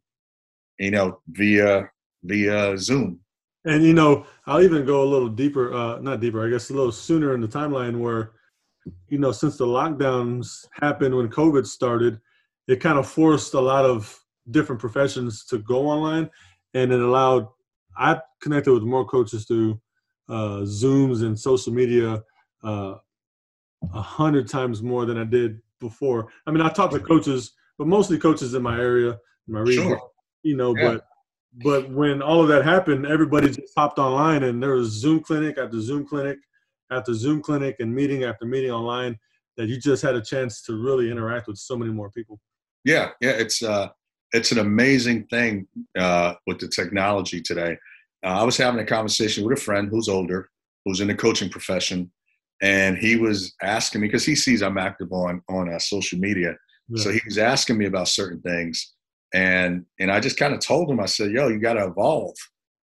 [0.79, 1.89] you know, via
[2.23, 3.19] via Zoom.
[3.65, 6.73] And you know, I'll even go a little deeper, uh, not deeper, I guess a
[6.73, 8.31] little sooner in the timeline where
[9.09, 12.19] you know, since the lockdowns happened when COVID started,
[12.67, 16.29] it kind of forced a lot of different professions to go online,
[16.73, 17.47] and it allowed
[17.97, 19.79] I connected with more coaches through
[20.29, 22.23] uh, Zooms and social media
[22.63, 22.95] uh,
[23.93, 26.27] a hundred times more than I did before.
[26.47, 29.11] I mean, I talk to coaches, but mostly coaches in my area,
[29.47, 30.01] in my region, sure.
[30.43, 30.75] you know.
[30.75, 30.93] Yeah.
[30.93, 31.07] But
[31.53, 35.57] but when all of that happened, everybody just hopped online, and there was Zoom clinic
[35.57, 36.37] after Zoom clinic
[36.91, 39.17] after Zoom clinic and meeting after meeting online.
[39.57, 42.39] That you just had a chance to really interact with so many more people.
[42.85, 43.89] Yeah, yeah, it's uh,
[44.31, 47.77] it's an amazing thing uh, with the technology today.
[48.23, 50.49] Uh, I was having a conversation with a friend who's older,
[50.85, 52.11] who's in the coaching profession,
[52.61, 56.55] and he was asking me because he sees I'm active on on uh, social media.
[56.87, 57.03] Yeah.
[57.03, 58.93] So he was asking me about certain things,
[59.33, 62.35] and and I just kind of told him, I said, "Yo, you got to evolve."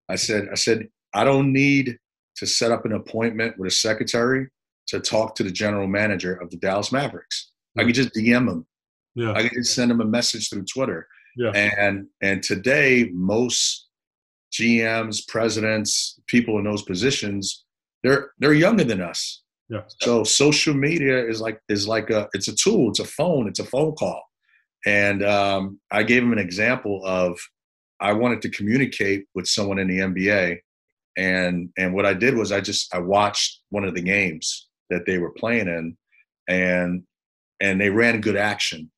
[0.09, 1.99] I said, I said, I don't need
[2.37, 4.49] to set up an appointment with a secretary
[4.89, 7.51] to talk to the general manager of the Dallas Mavericks.
[7.77, 8.67] I could just DM him.
[9.15, 9.33] Yeah.
[9.33, 11.07] I could just send him a message through Twitter.
[11.37, 11.51] Yeah.
[11.51, 13.89] And and today most
[14.53, 17.65] GMs, presidents, people in those positions,
[18.03, 19.43] they're they're younger than us.
[19.69, 19.83] Yeah.
[20.01, 23.61] So social media is like is like a it's a tool, it's a phone, it's
[23.61, 24.23] a phone call.
[24.87, 27.39] And um, I gave him an example of
[28.01, 30.59] I wanted to communicate with someone in the NBA,
[31.17, 35.05] and and what I did was I just I watched one of the games that
[35.05, 35.97] they were playing in,
[36.49, 37.03] and
[37.61, 38.91] and they ran good action.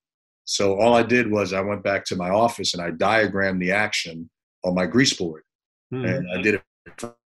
[0.44, 3.72] So all I did was I went back to my office and I diagrammed the
[3.72, 4.28] action
[4.64, 5.42] on my grease board,
[5.94, 6.04] mm-hmm.
[6.04, 6.62] and I did it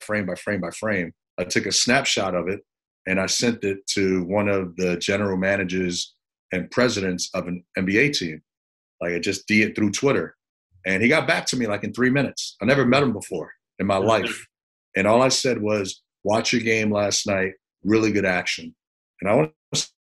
[0.01, 1.13] frame by frame by frame.
[1.39, 2.61] I took a snapshot of it
[3.07, 6.14] and I sent it to one of the general managers
[6.55, 8.41] and presidents of an NBA team.
[9.01, 10.37] Like I just did it through Twitter.
[10.87, 12.57] And he got back to me like in three minutes.
[12.63, 14.47] I never met him before in my life.
[14.97, 17.53] And all I said was, watch your game last night,
[17.83, 18.75] really good action.
[19.21, 19.53] And I want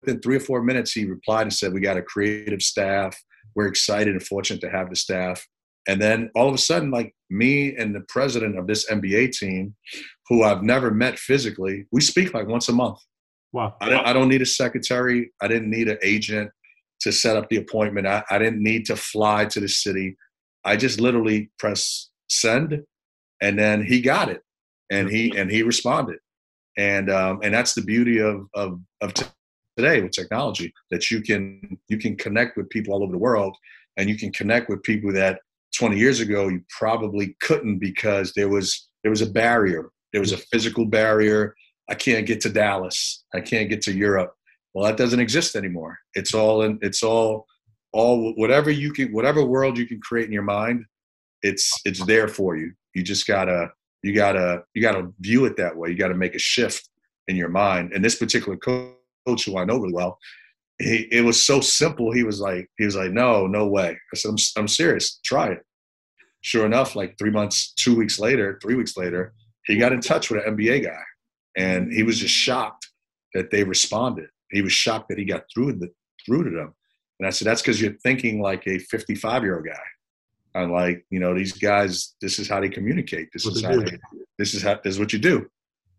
[0.02, 3.16] within three or four minutes, he replied and said, We got a creative staff.
[3.54, 5.44] We're excited and fortunate to have the staff.
[5.86, 9.74] And then all of a sudden, like me and the president of this NBA team,
[10.28, 12.98] who I've never met physically, we speak like once a month.
[13.54, 13.76] Wow.
[13.80, 15.30] I don't, I don't need a secretary.
[15.40, 16.50] I didn't need an agent
[17.02, 18.04] to set up the appointment.
[18.04, 20.16] I, I didn't need to fly to the city.
[20.64, 22.82] I just literally press send,
[23.40, 24.42] and then he got it,
[24.90, 26.18] and he and he responded,
[26.76, 29.14] and um, and that's the beauty of of of
[29.76, 33.56] today with technology that you can you can connect with people all over the world,
[33.96, 35.38] and you can connect with people that
[35.76, 40.32] 20 years ago you probably couldn't because there was there was a barrier there was
[40.32, 41.54] a physical barrier
[41.88, 44.34] i can't get to dallas i can't get to europe
[44.72, 47.46] well that doesn't exist anymore it's all in it's all
[47.92, 50.84] all whatever you can whatever world you can create in your mind
[51.42, 53.70] it's it's there for you you just gotta
[54.02, 56.88] you gotta you gotta view it that way you gotta make a shift
[57.28, 60.18] in your mind and this particular coach who i know really well
[60.78, 62.12] he, it was so simple.
[62.12, 63.90] He was like, he was like, no, no way.
[64.12, 65.20] I said, I'm, I'm serious.
[65.24, 65.62] Try it.
[66.40, 69.32] Sure enough, like three months, two weeks later, three weeks later,
[69.64, 71.02] he got in touch with an NBA guy,
[71.56, 72.88] and he was just shocked
[73.34, 74.28] that they responded.
[74.50, 75.90] He was shocked that he got through the
[76.24, 76.74] through to them.
[77.18, 79.80] And I said, that's because you're thinking like a 55 year old guy.
[80.56, 83.28] I'm like, you know, these guys, this is how they communicate.
[83.32, 83.98] This what is how they,
[84.38, 85.46] this is how this is what you do.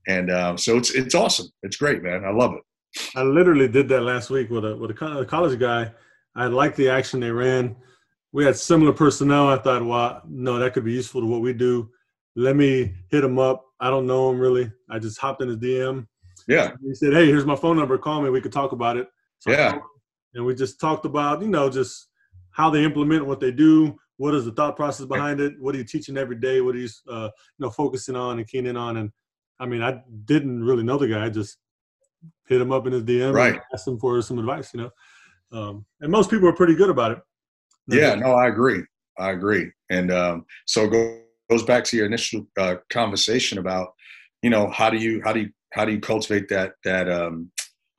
[0.08, 1.48] And um, so it's it's awesome.
[1.64, 2.24] It's great, man.
[2.24, 2.62] I love it.
[3.16, 5.92] I literally did that last week with a with a college guy.
[6.36, 7.76] I liked the action they ran.
[8.32, 9.48] We had similar personnel.
[9.48, 11.90] I thought, well, no, that could be useful to what we do.
[12.36, 13.65] Let me hit them up.
[13.80, 14.72] I don't know him really.
[14.90, 16.08] I just hopped in his DM.
[16.48, 16.72] Yeah.
[16.84, 17.98] He said, "Hey, here's my phone number.
[17.98, 18.30] Call me.
[18.30, 19.08] We could talk about it."
[19.40, 19.78] So yeah.
[20.34, 22.08] And we just talked about, you know, just
[22.52, 23.96] how they implement what they do.
[24.18, 25.54] What is the thought process behind it?
[25.60, 26.62] What are you teaching every day?
[26.62, 28.98] What are you, uh, you know, focusing on and keying in on?
[28.98, 29.12] And
[29.60, 31.26] I mean, I didn't really know the guy.
[31.26, 31.58] I just
[32.48, 33.60] hit him up in his DM, right?
[33.74, 34.92] ask him for some advice, you know.
[35.52, 37.20] Um, and most people are pretty good about it.
[37.88, 38.84] Yeah, no, I agree.
[39.18, 39.72] I agree.
[39.90, 43.94] And um, so it goes back to your initial uh, conversation about,
[44.42, 47.52] you know, how do you how do you how do you cultivate that that um,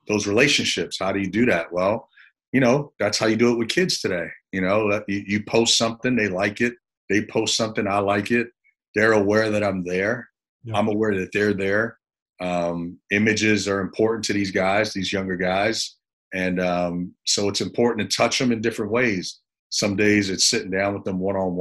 [0.07, 0.97] those relationships?
[0.99, 1.71] How do you do that?
[1.71, 2.09] Well,
[2.51, 4.27] you know, that's how you do it with kids today.
[4.51, 6.73] You know, you, you post something, they like it.
[7.09, 8.47] They post something, I like it.
[8.95, 10.29] They're aware that I'm there.
[10.63, 10.77] Yeah.
[10.77, 11.97] I'm aware that they're there.
[12.39, 15.95] Um, images are important to these guys, these younger guys.
[16.33, 19.39] And um, so it's important to touch them in different ways.
[19.69, 21.55] Some days it's sitting down with them one on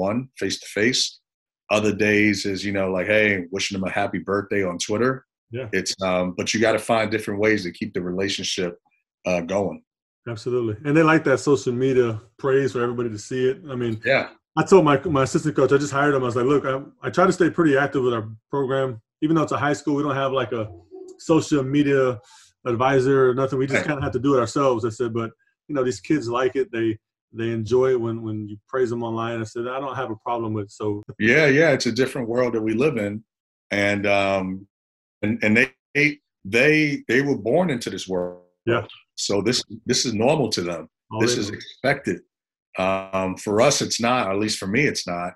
[1.70, 1.92] one, face to face.
[1.92, 5.26] Other days is, you know, like, hey, wishing them a happy birthday on Twitter.
[5.50, 5.68] Yeah.
[5.72, 8.78] It's, um, but you got to find different ways to keep the relationship
[9.26, 9.82] uh, going.
[10.28, 10.76] Absolutely.
[10.84, 13.62] And they like that social media praise for everybody to see it.
[13.70, 14.30] I mean, yeah.
[14.58, 16.22] I told my my assistant coach, I just hired him.
[16.22, 19.36] I was like, look, I, I try to stay pretty active with our program even
[19.36, 20.70] though it's a high school, we don't have like a
[21.18, 22.20] social media
[22.66, 23.58] advisor or nothing.
[23.58, 24.84] We just kind of have to do it ourselves.
[24.84, 25.30] I said, but
[25.68, 26.70] you know, these kids like it.
[26.70, 26.98] They
[27.32, 29.40] they enjoy it when when you praise them online.
[29.40, 30.70] I said, I don't have a problem with.
[30.70, 33.24] So yeah, yeah, it's a different world that we live in,
[33.70, 34.66] and um,
[35.22, 35.56] and and
[35.94, 38.42] they they they were born into this world.
[38.64, 38.86] Yeah.
[39.16, 40.88] So this this is normal to them.
[41.12, 42.20] Oh, this is expected.
[42.78, 44.30] Um, for us, it's not.
[44.30, 45.34] At least for me, it's not.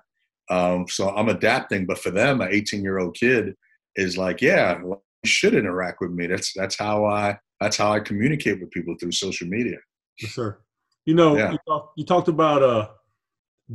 [0.49, 1.85] Um, so I'm adapting.
[1.85, 3.55] But for them, an 18 year old kid
[3.95, 6.27] is like, yeah, you should interact with me.
[6.27, 9.77] That's that's how I that's how I communicate with people through social media.
[10.19, 10.59] Yes, sir.
[11.05, 11.51] You know, yeah.
[11.51, 12.89] you, talk, you, talked about uh,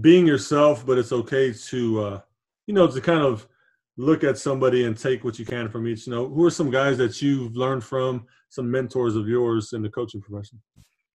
[0.01, 2.21] being yourself, but it's okay to uh,
[2.67, 3.49] you know to kind of
[3.97, 6.07] look at somebody and take what you can from each.
[6.07, 9.83] You know, who are some guys that you've learned from, some mentors of yours in
[9.83, 10.61] the coaching profession?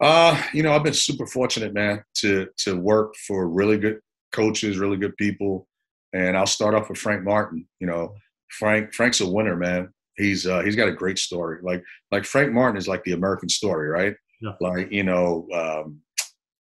[0.01, 3.99] Uh, you know, I've been super fortunate, man, to to work for really good
[4.32, 5.68] coaches, really good people.
[6.14, 7.68] And I'll start off with Frank Martin.
[7.80, 8.16] You know,
[8.49, 9.93] Frank Frank's a winner, man.
[10.18, 11.59] He's uh, he's got a great story.
[11.62, 14.16] Like like Frank Martin is like the American story, right?
[14.41, 14.53] Yeah.
[14.59, 16.01] Like you know, um,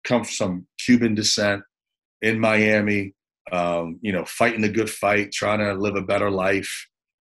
[0.04, 1.64] come from some Cuban descent
[2.22, 3.14] in Miami.
[3.52, 6.88] Um, you know, fighting the good fight, trying to live a better life.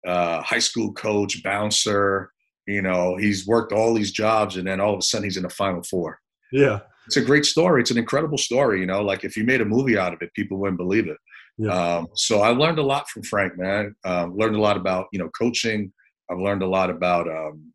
[0.07, 2.31] Uh, high school coach, bouncer.
[2.67, 5.43] You know, he's worked all these jobs, and then all of a sudden he's in
[5.43, 6.21] the Final Four.
[6.53, 7.81] Yeah, it's a great story.
[7.81, 8.81] It's an incredible story.
[8.81, 11.17] You know, like if you made a movie out of it, people wouldn't believe it.
[11.59, 11.71] Yeah.
[11.71, 13.95] Um, so I learned a lot from Frank, man.
[14.05, 15.93] Um, learned a lot about you know coaching.
[16.31, 17.73] I've learned a lot about um,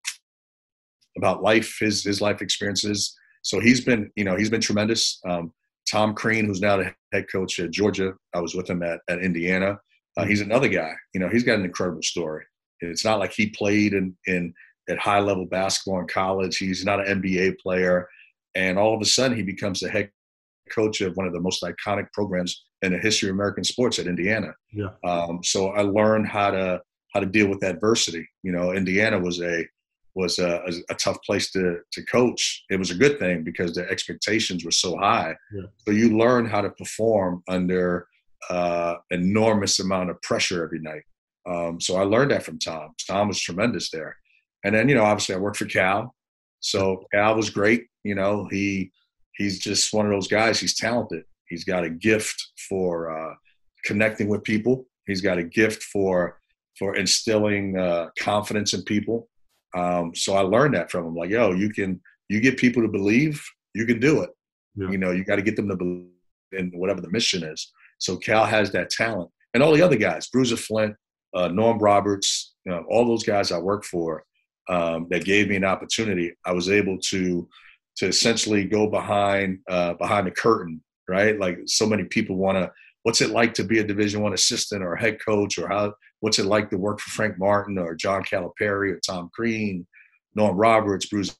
[1.19, 3.15] about life, his his life experiences.
[3.43, 5.19] So he's been you know he's been tremendous.
[5.27, 5.53] Um,
[5.89, 9.19] Tom Crean, who's now the head coach at Georgia, I was with him at at
[9.19, 9.79] Indiana.
[10.17, 10.93] Uh, he's another guy.
[11.13, 12.45] You know, he's got an incredible story.
[12.81, 14.53] It's not like he played in in
[14.89, 16.57] at high level basketball in college.
[16.57, 18.07] He's not an NBA player
[18.55, 20.11] and all of a sudden he becomes the head
[20.71, 24.07] coach of one of the most iconic programs in the history of American sports at
[24.07, 24.53] Indiana.
[24.71, 24.89] Yeah.
[25.03, 26.81] Um, so I learned how to
[27.13, 28.27] how to deal with adversity.
[28.43, 29.65] You know, Indiana was a
[30.19, 32.63] was a, a, tough place to to coach.
[32.69, 35.35] It was a good thing because the expectations were so high.
[35.53, 35.67] Yeah.
[35.85, 38.07] So you learn how to perform under
[38.49, 41.03] uh, enormous amount of pressure every night.
[41.49, 42.93] Um, so I learned that from Tom.
[43.07, 44.15] Tom was tremendous there.
[44.63, 46.15] And then, you know, obviously I worked for Cal.
[46.59, 47.87] So Cal was great.
[48.03, 48.91] You know, he
[49.35, 50.59] he's just one of those guys.
[50.59, 51.23] He's talented.
[51.47, 53.33] He's got a gift for uh,
[53.85, 54.85] connecting with people.
[55.07, 56.39] He's got a gift for
[56.77, 59.29] for instilling uh, confidence in people.
[59.75, 61.15] Um, so I learned that from him.
[61.15, 63.43] Like, yo, you can you get people to believe,
[63.73, 64.29] you can do it.
[64.75, 64.89] Yeah.
[64.91, 66.07] You know, you got to get them to believe
[66.51, 67.71] in whatever the mission is.
[67.99, 70.95] So Cal has that talent, and all the other guys, Bruiser Flint,
[71.35, 74.23] uh, Norm Roberts, you know, all those guys I work for,
[74.69, 76.33] um, that gave me an opportunity.
[76.45, 77.47] I was able to
[77.97, 81.37] to essentially go behind uh, behind the curtain, right?
[81.37, 82.71] Like so many people want to.
[83.09, 85.95] What's it like to be a Division One assistant or a head coach, or how?
[86.19, 89.87] What's it like to work for Frank Martin or John Calipari or Tom Crean,
[90.35, 91.35] Norm Roberts, Bruce?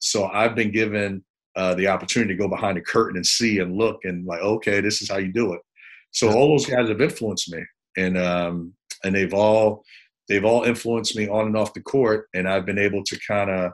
[0.00, 1.24] So I've been given
[1.56, 4.82] uh, the opportunity to go behind the curtain and see and look and like, okay,
[4.82, 5.62] this is how you do it.
[6.10, 7.64] So all those guys have influenced me,
[7.96, 8.74] and um,
[9.04, 9.84] and they've all
[10.28, 13.48] they've all influenced me on and off the court, and I've been able to kind
[13.48, 13.72] of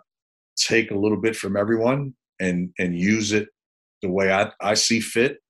[0.56, 3.48] take a little bit from everyone and and use it
[4.00, 5.40] the way I, I see fit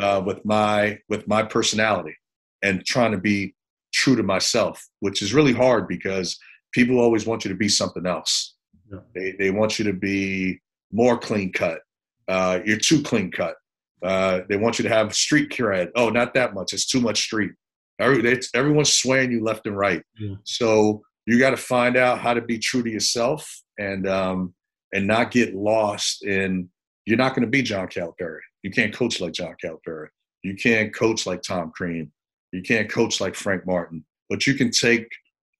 [0.00, 2.14] uh, with my with my personality
[2.62, 3.54] and trying to be
[3.92, 6.38] true to myself, which is really hard because
[6.72, 8.54] people always want you to be something else.
[8.90, 9.00] Yeah.
[9.14, 10.60] They they want you to be
[10.92, 11.80] more clean cut.
[12.28, 13.56] Uh, you're too clean cut.
[14.02, 15.88] Uh, they want you to have street cred.
[15.96, 16.72] Oh, not that much.
[16.72, 17.52] It's too much street.
[17.98, 20.02] Every, everyone's swaying you left and right.
[20.18, 20.34] Yeah.
[20.44, 24.54] So you got to find out how to be true to yourself and um,
[24.92, 26.68] and not get lost in.
[27.06, 28.40] You're not going to be John Calipari.
[28.66, 30.08] You can't coach like John Calipari.
[30.42, 32.10] You can't coach like Tom Crean.
[32.50, 34.04] You can't coach like Frank Martin.
[34.28, 35.06] But you can take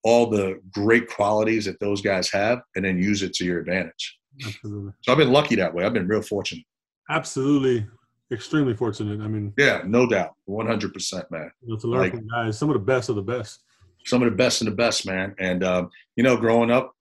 [0.03, 4.17] all the great qualities that those guys have and then use it to your advantage.
[4.45, 4.91] Absolutely.
[5.03, 5.85] So I've been lucky that way.
[5.85, 6.65] I've been real fortunate.
[7.09, 7.87] Absolutely
[8.29, 9.21] extremely fortunate.
[9.21, 11.49] I mean, yeah, no doubt, one hundred percent, man.
[11.61, 13.63] You know, to learn like, from guys, some of the best of the best.
[14.05, 15.33] Some of the best and the best, man.
[15.39, 16.93] And um, you know, growing up,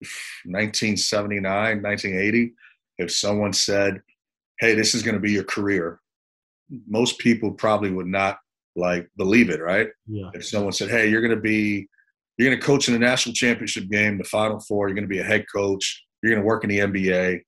[0.46, 1.42] 1979,
[1.82, 2.54] 1980,
[2.96, 4.00] if someone said,
[4.60, 6.00] "Hey, this is going to be your career,"
[6.88, 8.38] most people probably would not
[8.76, 9.88] like believe it, right?
[10.06, 10.30] Yeah.
[10.34, 11.88] If someone said, "Hey, you're going to be,
[12.38, 15.08] you're going to coach in the national championship game, the Final Four, you're going to
[15.08, 17.40] be a head coach, you're going to work in the NBA,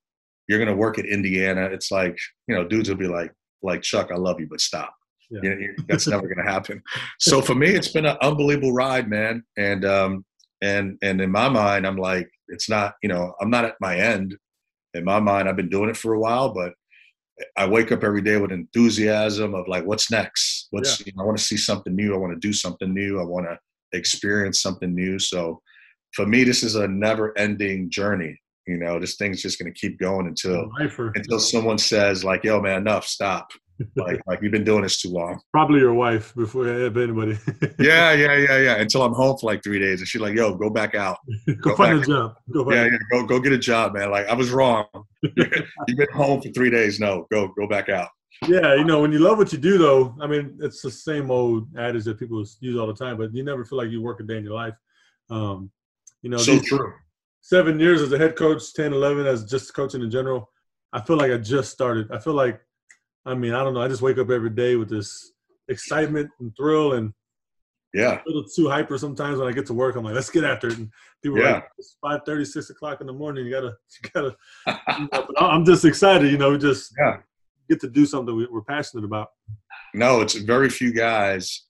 [0.47, 1.65] you're going to work at Indiana.
[1.65, 4.93] It's like, you know, dudes will be like, like Chuck, I love you, but stop.
[5.29, 5.39] Yeah.
[5.43, 6.81] You know, that's never going to happen.
[7.19, 9.43] So for me, it's been an unbelievable ride, man.
[9.57, 10.25] And, um,
[10.61, 13.97] and, and in my mind, I'm like, it's not, you know, I'm not at my
[13.97, 14.35] end.
[14.93, 16.73] In my mind, I've been doing it for a while, but
[17.57, 20.67] I wake up every day with enthusiasm of like, what's next?
[20.71, 21.05] What's, yeah.
[21.07, 22.13] you know, I want to see something new.
[22.13, 23.19] I want to do something new.
[23.19, 23.57] I want to
[23.97, 25.19] experience something new.
[25.19, 25.61] So
[26.13, 28.39] for me, this is a never-ending journey.
[28.67, 30.69] You know, this thing's just going to keep going until
[31.15, 33.51] until someone says like, "Yo, man, enough, stop."
[33.95, 35.39] Like, like you've been doing this too long.
[35.51, 37.37] Probably your wife before anybody.
[37.79, 38.75] yeah, yeah, yeah, yeah.
[38.75, 41.17] Until I'm home for like three days, and she's like, "Yo, go back out.
[41.47, 42.35] go, go find a job.
[42.51, 44.11] Go yeah, yeah, go go get a job, man.
[44.11, 44.85] Like I was wrong.
[45.21, 46.99] You've been home for three days.
[46.99, 48.09] No, go go back out.
[48.47, 51.31] Yeah, you know, when you love what you do, though, I mean, it's the same
[51.31, 54.19] old adage that people use all the time, but you never feel like you work
[54.19, 54.73] a day in your life.
[55.29, 55.71] Um,
[56.21, 56.93] you know, so true.
[57.41, 60.49] Seven years as a head coach, 10, 11 as just coaching in general.
[60.93, 62.11] I feel like I just started.
[62.11, 62.59] I feel like,
[63.25, 63.81] I mean, I don't know.
[63.81, 65.31] I just wake up every day with this
[65.69, 67.13] excitement and thrill and
[67.93, 69.95] yeah, a little too hyper sometimes when I get to work.
[69.95, 70.77] I'm like, let's get after it.
[70.77, 70.89] And
[71.21, 71.45] people yeah.
[71.45, 73.45] are like, it's 5 30, 6 o'clock in the morning.
[73.45, 74.35] You gotta, you gotta.
[74.99, 77.17] you know, I'm just excited, you know, we just yeah.
[77.69, 79.29] get to do something we're passionate about.
[79.93, 81.67] No, it's very few guys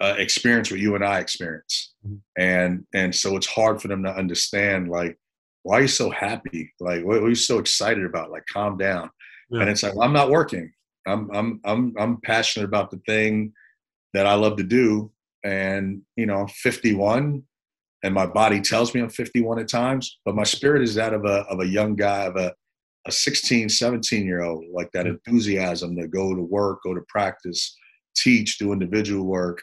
[0.00, 2.16] uh, experience what you and I experience, mm-hmm.
[2.36, 5.18] and and so it's hard for them to understand like
[5.62, 6.72] why are you so happy?
[6.80, 8.30] Like what are you so excited about?
[8.30, 9.10] Like calm down.
[9.50, 9.60] Yeah.
[9.60, 10.72] And it's like well, I'm not working.
[11.06, 13.52] I'm I'm I'm I'm passionate about the thing
[14.14, 15.10] that I love to do,
[15.44, 17.42] and you know I'm 51,
[18.02, 21.24] and my body tells me I'm 51 at times, but my spirit is that of
[21.24, 22.54] a of a young guy of a
[23.06, 27.76] a 16, 17 year old, like that enthusiasm to go to work, go to practice,
[28.16, 29.62] teach, do individual work,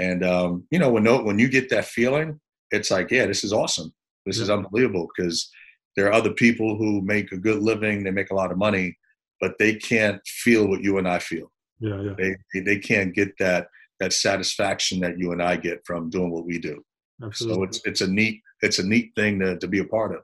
[0.00, 3.52] and um, you know, when when you get that feeling, it's like, yeah, this is
[3.52, 3.92] awesome.
[4.26, 5.50] This is unbelievable because
[5.96, 8.96] there are other people who make a good living, they make a lot of money,
[9.40, 11.50] but they can't feel what you and I feel.
[11.80, 12.12] Yeah, yeah.
[12.18, 13.68] They they can't get that
[13.98, 16.82] that satisfaction that you and I get from doing what we do.
[17.22, 17.56] Absolutely.
[17.56, 20.22] So it's it's a neat it's a neat thing to to be a part of.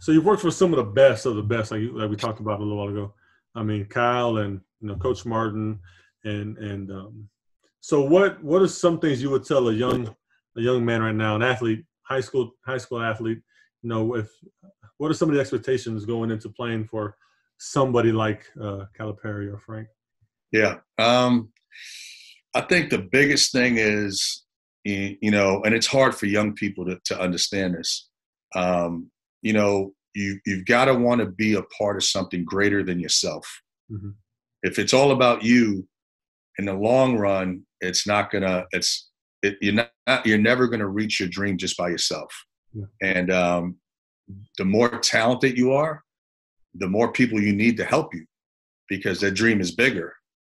[0.00, 2.40] So you've worked for some of the best of the best, like, like we talked
[2.40, 3.14] about a little while ago.
[3.54, 5.78] I mean, Cal and you know Coach Martin
[6.24, 7.28] and and um,
[7.80, 10.14] so what what are some things you would tell a young
[10.56, 13.40] a young man right now, an athlete, high school high school athlete,
[13.82, 14.28] you know, if
[14.98, 17.16] what are some of the expectations going into playing for
[17.58, 19.88] somebody like uh, Calipari or Frank?
[20.52, 21.50] Yeah, um,
[22.54, 24.46] I think the biggest thing is
[24.86, 28.08] you know, and it's hard for young people to, to understand this.
[28.54, 29.10] Um,
[29.42, 33.00] you know, you you've got to want to be a part of something greater than
[33.00, 33.46] yourself.
[33.90, 34.10] Mm-hmm.
[34.62, 35.86] If it's all about you,
[36.58, 38.64] in the long run, it's not gonna.
[38.70, 39.10] It's
[39.42, 39.74] it, you're
[40.06, 40.24] not.
[40.24, 42.32] You're never gonna reach your dream just by yourself.
[42.72, 42.84] Yeah.
[43.02, 43.76] And um,
[44.56, 46.02] the more talented you are,
[46.78, 48.24] the more people you need to help you,
[48.88, 50.14] because that dream is bigger.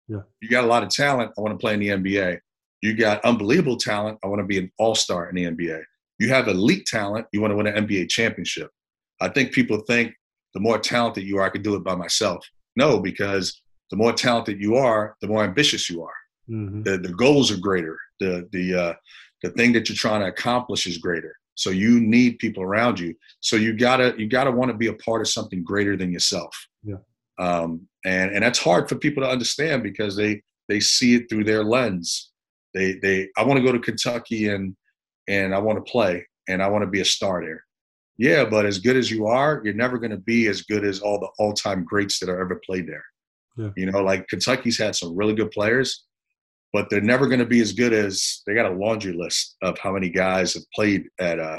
[0.08, 0.22] Yeah.
[0.40, 1.32] You got a lot of talent.
[1.36, 2.38] I want to play in the NBA.
[2.82, 4.18] You got unbelievable talent.
[4.24, 5.82] I want to be an all star in the NBA.
[6.18, 7.26] You have elite talent.
[7.32, 8.70] You want to win an NBA championship.
[9.20, 10.14] I think people think
[10.54, 12.44] the more talented you are, I can do it by myself.
[12.76, 16.14] No, because the more talented you are, the more ambitious you are.
[16.48, 16.82] Mm-hmm.
[16.82, 17.98] The, the goals are greater.
[18.18, 18.94] The, the, uh,
[19.42, 21.34] the thing that you're trying to accomplish is greater.
[21.60, 23.14] So you need people around you.
[23.40, 26.56] So you gotta you gotta want to be a part of something greater than yourself.
[26.82, 26.96] Yeah.
[27.38, 31.44] Um, and and that's hard for people to understand because they they see it through
[31.44, 32.30] their lens.
[32.72, 34.74] They they I want to go to Kentucky and
[35.28, 37.62] and I want to play and I want to be a star there.
[38.16, 41.00] Yeah, but as good as you are, you're never going to be as good as
[41.00, 43.04] all the all-time greats that are ever played there.
[43.56, 43.70] Yeah.
[43.76, 46.04] You know, like Kentucky's had some really good players,
[46.72, 49.78] but they're never going to be as good as they got a laundry list of
[49.78, 51.58] how many guys have played at uh,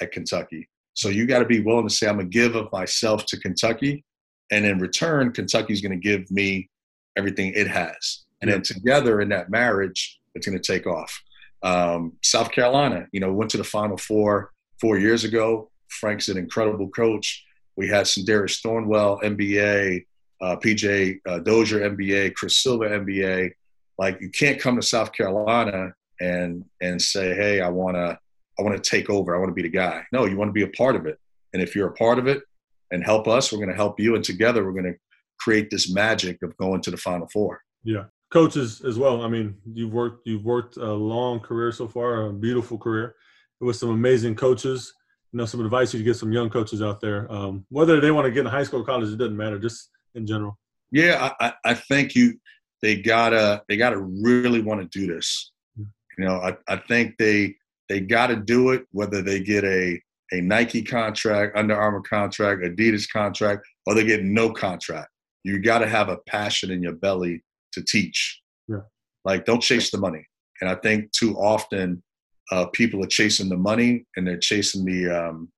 [0.00, 0.68] at Kentucky.
[0.94, 4.04] So you got to be willing to say, I'm gonna give of myself to Kentucky,
[4.50, 6.68] and in return, Kentucky's going to give me
[7.16, 8.56] everything it has, and yeah.
[8.56, 11.20] then together in that marriage, it's going to take off.
[11.62, 15.70] Um, South Carolina, you know, went to the Final Four four years ago.
[15.88, 17.44] Frank's an incredible coach.
[17.76, 20.04] We had Sindarius Thornwell, NBA,
[20.42, 23.50] uh, PJ uh, Dozier NBA, Chris Silva NBA.
[23.98, 28.18] Like you can't come to South Carolina and and say, hey, I want to
[28.58, 29.34] I want to take over.
[29.34, 30.04] I want to be the guy.
[30.12, 31.18] No, you want to be a part of it.
[31.52, 32.42] And if you're a part of it
[32.90, 34.14] and help us, we're going to help you.
[34.14, 34.98] And together, we're going to
[35.38, 37.60] create this magic of going to the Final Four.
[37.84, 39.22] Yeah, coaches as well.
[39.22, 43.14] I mean, you've worked you've worked a long career so far, a beautiful career
[43.60, 44.92] with some amazing coaches.
[45.32, 47.30] You know, some advice you get some young coaches out there.
[47.32, 49.58] Um, whether they want to get in high school or college, it doesn't matter.
[49.58, 50.58] Just in general?
[50.90, 52.34] Yeah, I, I think you
[52.82, 55.52] they gotta they gotta really want to do this.
[55.76, 57.54] You know, I, I think they
[57.88, 60.00] they gotta do it whether they get a
[60.32, 65.10] a Nike contract, Under Armour contract, Adidas contract, or they get no contract.
[65.44, 68.40] You got to have a passion in your belly to teach.
[68.66, 68.80] Yeah.
[69.24, 70.26] Like, don't chase the money.
[70.60, 72.02] And I think too often
[72.50, 75.50] uh, people are chasing the money and they're chasing the um,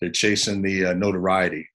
[0.00, 1.68] they're chasing the uh, notoriety.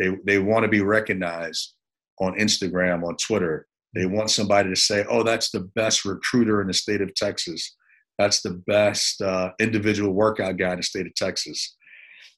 [0.00, 1.74] They they want to be recognized
[2.20, 3.66] on Instagram, on Twitter.
[3.96, 7.74] They want somebody to say, "Oh, that's the best recruiter in the state of Texas."
[8.18, 11.76] That's the best uh, individual workout guy in the state of Texas.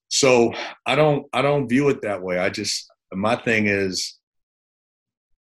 [0.09, 0.55] So
[0.87, 2.39] I don't I don't view it that way.
[2.39, 4.19] I just my thing is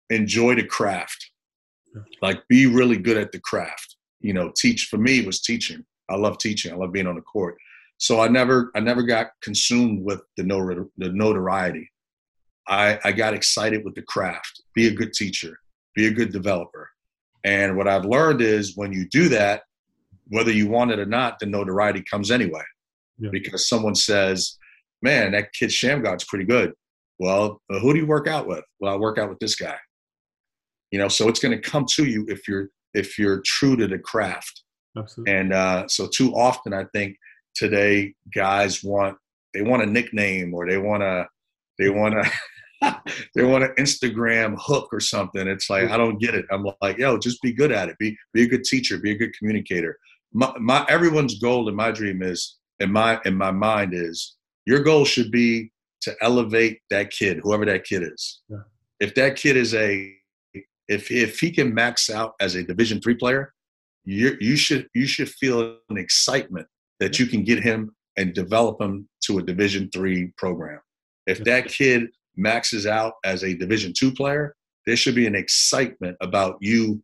[0.09, 1.31] enjoy the craft.
[2.21, 3.95] Like be really good at the craft.
[4.19, 5.83] You know, teach for me was teaching.
[6.09, 6.71] I love teaching.
[6.71, 7.57] I love being on the court.
[7.97, 11.89] So I never I never got consumed with the notor- the notoriety.
[12.67, 14.63] I, I got excited with the craft.
[14.73, 15.59] Be a good teacher.
[15.95, 16.89] Be a good developer.
[17.43, 19.63] And what I've learned is when you do that,
[20.27, 22.63] whether you want it or not, the notoriety comes anyway.
[23.19, 23.29] Yeah.
[23.31, 24.57] Because someone says,
[25.01, 26.73] man, that kid Shammgod's pretty good.
[27.19, 28.63] Well, uh, who do you work out with?
[28.79, 29.77] Well, I work out with this guy.
[30.91, 33.87] You know, so it's going to come to you if you're if you're true to
[33.87, 34.63] the craft.
[34.97, 35.33] Absolutely.
[35.33, 37.17] And uh, so too often, I think
[37.55, 39.17] today guys want
[39.53, 41.27] they want a nickname or they want to
[41.79, 42.31] they want to
[43.35, 45.47] they want an Instagram hook or something.
[45.47, 46.45] It's like I don't get it.
[46.51, 47.97] I'm like, yo, just be good at it.
[47.97, 48.97] Be be a good teacher.
[48.97, 49.97] Be a good communicator.
[50.33, 54.81] My, my everyone's goal and my dream is in my in my mind is your
[54.81, 55.71] goal should be
[56.01, 58.41] to elevate that kid, whoever that kid is.
[58.49, 58.57] Yeah.
[58.99, 60.13] If that kid is a
[60.87, 63.53] if if he can max out as a Division three player,
[64.03, 66.67] you you should you should feel an excitement
[66.99, 70.79] that you can get him and develop him to a Division three program.
[71.27, 74.55] If that kid maxes out as a Division two player,
[74.85, 77.01] there should be an excitement about you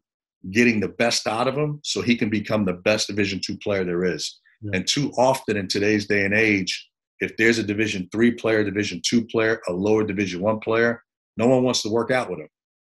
[0.51, 3.83] getting the best out of him so he can become the best Division two player
[3.83, 4.39] there is.
[4.61, 4.71] Yeah.
[4.73, 9.01] And too often in today's day and age, if there's a Division three player, Division
[9.05, 11.03] two player, a lower Division one player,
[11.37, 12.49] no one wants to work out with him.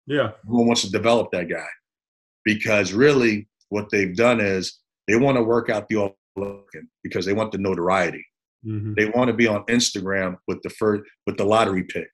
[0.06, 1.68] Yeah, no one wants to develop that guy
[2.44, 6.16] because really what they've done is they want to work out the all
[7.02, 8.24] because they want the notoriety.
[8.66, 8.94] Mm-hmm.
[8.96, 12.10] They want to be on Instagram with the first with the lottery pick.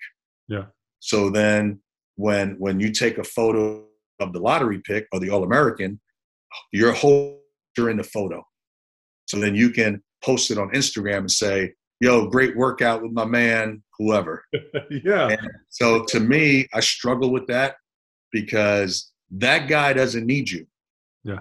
[0.48, 0.66] Yeah.
[1.00, 1.80] So then
[2.16, 3.84] when when you take a photo
[4.20, 6.00] of the lottery pick or the All American,
[6.72, 7.42] your whole
[7.76, 8.44] you're in the photo.
[9.26, 13.24] So then you can post it on Instagram and say, "Yo, great workout with my
[13.24, 14.44] man, whoever."
[14.90, 15.28] yeah.
[15.28, 17.76] And so to me, I struggle with that
[18.32, 20.66] because that guy doesn't need you.
[21.24, 21.40] Yeah.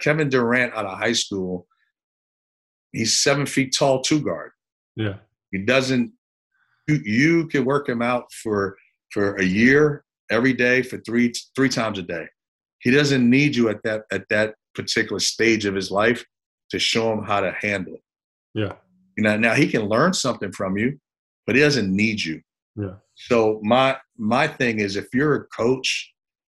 [0.00, 1.66] Kevin Durant out of high school
[2.92, 4.52] he's seven feet tall, two guard.
[4.96, 5.16] Yeah.
[5.50, 6.12] He doesn't.
[6.88, 8.76] You, you can work him out for
[9.10, 12.26] for a year every day for three three times a day.
[12.80, 16.24] He doesn't need you at that at that particular stage of his life
[16.70, 18.02] to show him how to handle it.
[18.54, 18.72] Yeah.
[19.16, 20.98] You know, now he can learn something from you,
[21.46, 22.40] but he doesn't need you.
[22.76, 22.94] Yeah.
[23.14, 26.12] So my my thing is if you're a coach,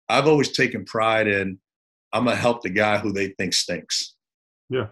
[0.09, 1.59] I've always taken pride in
[2.12, 4.14] I'm gonna help the guy who they think stinks.
[4.70, 4.87] Yeah.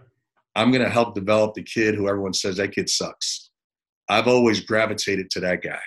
[0.55, 3.49] I'm going to help develop the kid who everyone says that kid sucks.
[4.09, 5.79] I've always gravitated to that guy.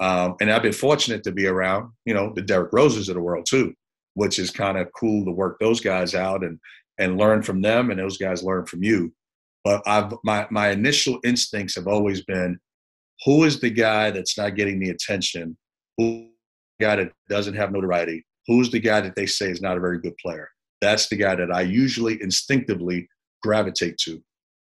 [0.00, 3.20] Um, and I've been fortunate to be around, you know, the Derrick Roses of the
[3.20, 3.74] world too,
[4.14, 6.58] which is kind of cool to work those guys out and
[6.98, 9.12] and learn from them, and those guys learn from you.
[9.64, 12.58] But I've my my initial instincts have always been,
[13.24, 15.56] who is the guy that's not getting the attention?
[15.98, 16.28] Who
[16.78, 18.24] the guy that doesn't have notoriety?
[18.46, 20.48] Who's the guy that they say is not a very good player?
[20.80, 23.08] That's the guy that I usually instinctively
[23.44, 24.22] gravitate to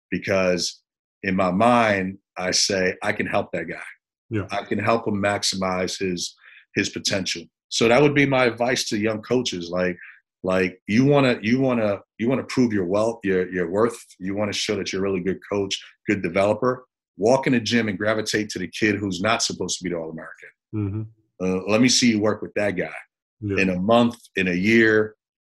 [0.09, 0.81] because
[1.23, 3.89] in my mind i say i can help that guy.
[4.29, 4.47] Yeah.
[4.51, 6.35] i can help him maximize his
[6.75, 7.43] his potential.
[7.69, 9.97] So that would be my advice to young coaches like
[10.43, 13.69] like you want to you want to you want to prove your wealth your your
[13.69, 13.99] worth.
[14.19, 16.85] You want to show that you're a really good coach good developer.
[17.17, 19.97] Walk in the gym and gravitate to the kid who's not supposed to be the
[19.97, 20.49] all-american.
[20.73, 21.01] Mm-hmm.
[21.43, 22.99] uh, let me see you work with that guy.
[23.43, 23.61] Yeah.
[23.63, 25.15] in a month in a year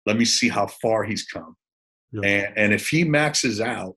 [0.06, 1.56] let me see how far he's come
[2.12, 2.28] yeah.
[2.28, 3.96] And, and if he maxes out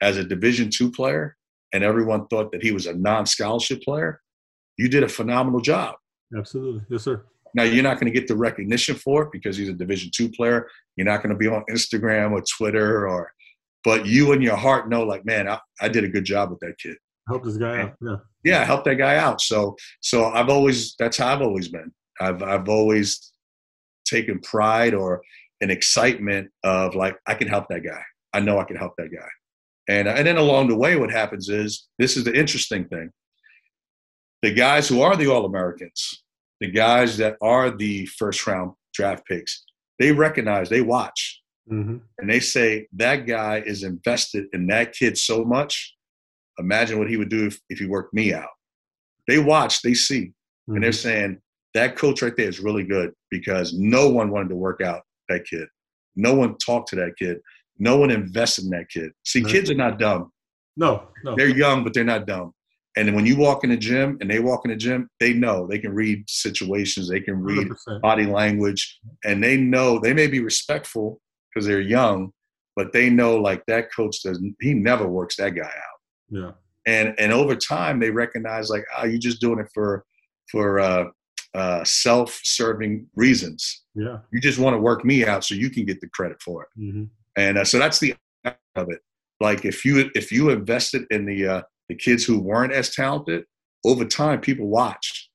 [0.00, 1.36] as a Division two player,
[1.72, 4.20] and everyone thought that he was a non-scholarship player,
[4.76, 5.94] you did a phenomenal job.
[6.36, 7.24] Absolutely, yes, sir.
[7.54, 10.30] Now you're not going to get the recognition for it because he's a Division two
[10.30, 10.68] player.
[10.96, 13.32] You're not going to be on Instagram or Twitter or,
[13.82, 16.60] but you in your heart know, like, man, I, I did a good job with
[16.60, 16.96] that kid.
[17.28, 17.94] Help this guy out.
[18.00, 18.16] Yeah.
[18.44, 19.40] Yeah, help that guy out.
[19.40, 21.92] So, so I've always that's how I've always been.
[22.20, 23.32] I've I've always
[24.06, 25.20] taken pride or
[25.60, 28.02] an excitement of like I can help that guy.
[28.32, 29.28] I know I can help that guy.
[29.88, 33.10] And and then along the way, what happens is this is the interesting thing.
[34.42, 36.24] The guys who are the All Americans,
[36.60, 39.64] the guys that are the first round draft picks,
[39.98, 41.96] they recognize, they watch, mm-hmm.
[42.18, 45.94] and they say that guy is invested in that kid so much.
[46.58, 48.48] Imagine what he would do if, if he worked me out.
[49.26, 50.74] They watch, they see, mm-hmm.
[50.74, 51.08] and they're mm-hmm.
[51.08, 51.40] saying
[51.74, 55.44] that coach right there is really good because no one wanted to work out that
[55.46, 55.66] kid.
[56.16, 57.38] No one talked to that kid.
[57.78, 59.12] No one invested in that kid.
[59.24, 60.30] See, kids are not dumb.
[60.76, 61.34] No, no.
[61.34, 62.52] They're young, but they're not dumb.
[62.96, 65.66] And when you walk in the gym and they walk in the gym, they know
[65.66, 68.00] they can read situations, they can read 100%.
[68.00, 71.20] body language, and they know they may be respectful
[71.54, 72.32] because they're young,
[72.76, 74.56] but they know like that coach doesn't.
[74.60, 76.00] He never works that guy out.
[76.30, 76.50] Yeah.
[76.86, 80.04] And and over time they recognize like, oh, you're just doing it for
[80.50, 81.04] for uh,
[81.54, 83.79] uh, self-serving reasons.
[84.00, 84.18] Yeah.
[84.32, 86.80] You just want to work me out so you can get the credit for it.
[86.80, 87.04] Mm-hmm.
[87.36, 89.00] And uh, so that's the of it.
[89.40, 93.44] Like if you if you invested in the uh, the kids who weren't as talented,
[93.84, 95.28] over time people watched,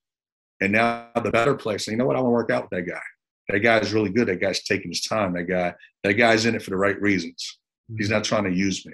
[0.61, 2.91] and now the better say, you know what, I want to work out with that
[2.91, 3.01] guy.
[3.49, 4.27] That guy's really good.
[4.27, 5.33] That guy's taking his time.
[5.33, 7.59] That guy that guy's in it for the right reasons.
[7.97, 8.93] He's not trying to use me.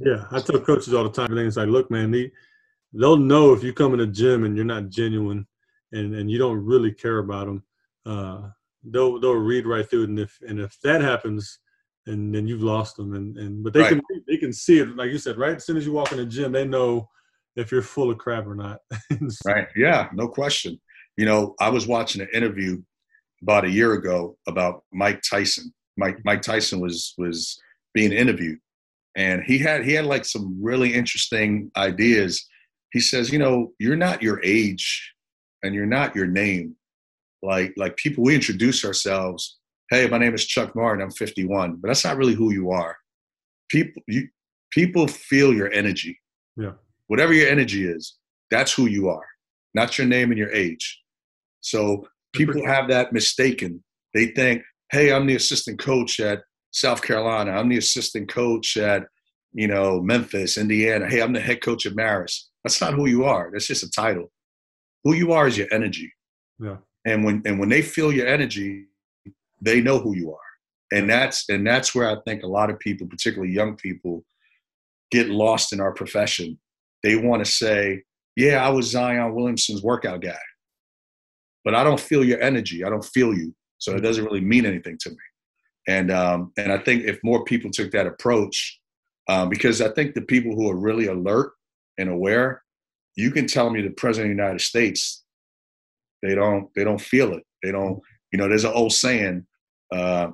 [0.00, 1.34] Yeah, I tell coaches all the time.
[1.34, 2.30] Things like, look, man, they
[2.92, 5.46] they'll know if you come in the gym and you're not genuine,
[5.92, 7.62] and and you don't really care about them.
[8.06, 8.48] Uh,
[8.84, 11.58] they'll they'll read right through it, and if and if that happens,
[12.06, 13.14] and then you've lost them.
[13.14, 13.88] And and but they Right.
[13.90, 16.18] can they can see it, like you said, right as soon as you walk in
[16.18, 17.08] the gym, they know
[17.56, 18.80] if you're full of crap or not.
[19.44, 19.68] Right.
[19.76, 20.80] Yeah, no question.
[21.16, 22.82] You know, I was watching an interview
[23.42, 25.72] about a year ago about Mike Tyson.
[25.96, 27.60] Mike Mike Tyson was was
[27.94, 28.58] being interviewed
[29.16, 32.46] and he had he had like some really interesting ideas.
[32.92, 35.14] He says, you know, you're not your age
[35.62, 36.76] and you're not your name.
[37.44, 39.58] Like like people we introduce ourselves,
[39.90, 42.96] hey, my name is Chuck Martin, I'm 51, but that's not really who you are.
[43.70, 44.28] People you
[44.70, 46.18] people feel your energy.
[46.56, 46.72] Yeah.
[47.06, 48.16] Whatever your energy is,
[48.50, 49.26] that's who you are,
[49.74, 51.00] not your name and your age.
[51.60, 53.82] So people have that mistaken.
[54.12, 56.42] They think, hey, I'm the assistant coach at
[56.72, 57.52] South Carolina.
[57.52, 59.04] I'm the assistant coach at,
[59.52, 61.08] you know, Memphis, Indiana.
[61.08, 62.44] Hey, I'm the head coach at Marist.
[62.62, 63.50] That's not who you are.
[63.52, 64.30] That's just a title.
[65.04, 66.12] Who you are is your energy.
[66.60, 68.86] yeah, And when and when they feel your energy,
[69.60, 70.38] they know who you are.
[70.92, 74.24] And that's and that's where I think a lot of people, particularly young people,
[75.10, 76.58] get lost in our profession.
[77.02, 78.02] They want to say,
[78.36, 80.38] "Yeah, I was Zion Williamson's workout guy."
[81.64, 82.84] But I don't feel your energy.
[82.84, 83.54] I don't feel you.
[83.78, 85.16] So it doesn't really mean anything to me.
[85.88, 88.80] And um, and I think if more people took that approach,
[89.28, 91.52] um, because I think the people who are really alert
[91.98, 92.62] and aware,
[93.16, 95.23] you can tell me the president of the United States,
[96.24, 97.42] they don't they don't feel it.
[97.62, 98.00] They don't.
[98.32, 99.46] You know, there's an old saying,
[99.92, 100.28] uh,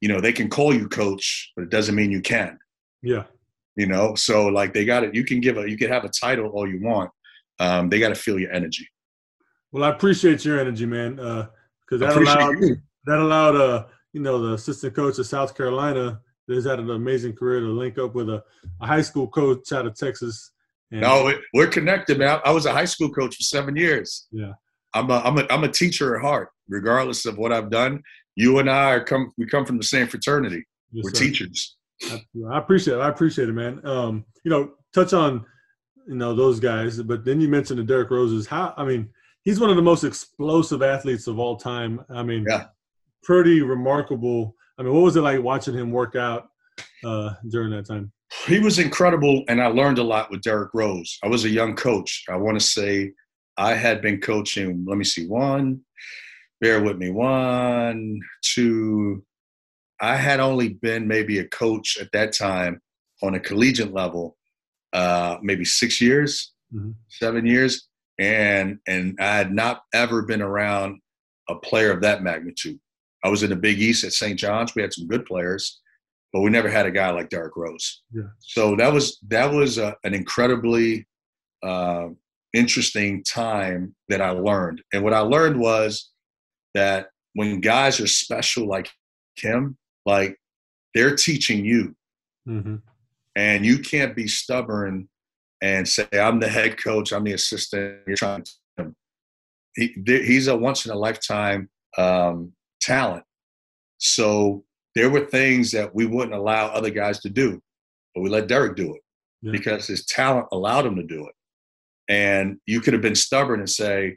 [0.00, 2.58] you know, they can call you coach, but it doesn't mean you can.
[3.02, 3.24] yeah,
[3.76, 5.14] You know, so like they got it.
[5.14, 7.10] You can give a you can have a title all you want.
[7.58, 8.88] Um, they got to feel your energy.
[9.70, 12.76] Well, I appreciate your energy, man, because that allowed you.
[13.06, 17.34] that allowed uh you know the assistant coach of South Carolina that's had an amazing
[17.34, 18.42] career to link up with a,
[18.80, 20.50] a high school coach out of Texas.
[20.90, 22.40] And, No, it- we're connected, man.
[22.44, 24.26] I was a high school coach for seven years.
[24.32, 24.52] Yeah.
[24.94, 28.02] I'm a, I'm a, I'm a teacher at heart, regardless of what I've done.
[28.36, 30.64] You and I are come, we come from the same fraternity.
[30.92, 31.24] yes, We're sir.
[31.24, 31.76] teachers.
[32.10, 32.20] I,
[32.50, 33.00] I appreciate it.
[33.00, 33.80] I appreciate it, man.
[33.86, 35.44] Um, you know, touch on
[36.08, 38.46] you know those guys, but then you mentioned the Derrick Roses.
[38.46, 39.08] How I mean,
[39.44, 42.04] he's one of the most explosive athletes of all time.
[42.10, 42.64] I mean, Yeah.
[43.22, 44.56] pretty remarkable.
[44.78, 46.48] I mean, what was it like watching him work out
[47.04, 48.10] uh, during that time?
[48.46, 51.18] He was incredible, and I learned a lot with Derrick Rose.
[51.22, 52.24] I was a young coach.
[52.30, 53.12] I want to say
[53.56, 55.80] I had been coaching, let me see, one,
[56.60, 59.24] bear with me, one, two.
[60.00, 62.80] I had only been maybe a coach at that time
[63.22, 64.36] on a collegiate level,
[64.92, 66.94] uh, maybe six years, Mhm.
[67.08, 67.88] seven years,
[68.18, 71.00] and and I had not ever been around
[71.48, 72.80] a player of that magnitude.
[73.24, 74.38] I was in the Big East at St.
[74.38, 74.74] John's.
[74.74, 75.80] We had some good players,
[76.32, 78.02] but we never had a guy like Derrick Rose.
[78.12, 78.28] Yeah.
[78.40, 81.06] So that was that was a, an incredibly
[81.62, 82.08] uh,
[82.54, 84.82] interesting time that I learned.
[84.92, 86.10] And what I learned was
[86.74, 88.90] that when guys are special like
[89.36, 89.76] him,
[90.06, 90.36] like
[90.94, 91.94] they're teaching you,
[92.48, 92.76] Mm-hmm.
[93.36, 95.08] and you can't be stubborn
[95.62, 98.42] and say, "I'm the head coach, I'm the assistant." You're trying
[98.76, 98.92] to.
[99.76, 103.22] He, he's a once in a lifetime um, talent.
[103.98, 104.64] So
[104.96, 107.60] there were things that we wouldn't allow other guys to do,
[108.14, 109.02] but we let Derrick do it
[109.40, 109.52] Yeah.
[109.52, 111.34] because his talent allowed him to do it.
[112.12, 114.16] And you could have been stubborn and say,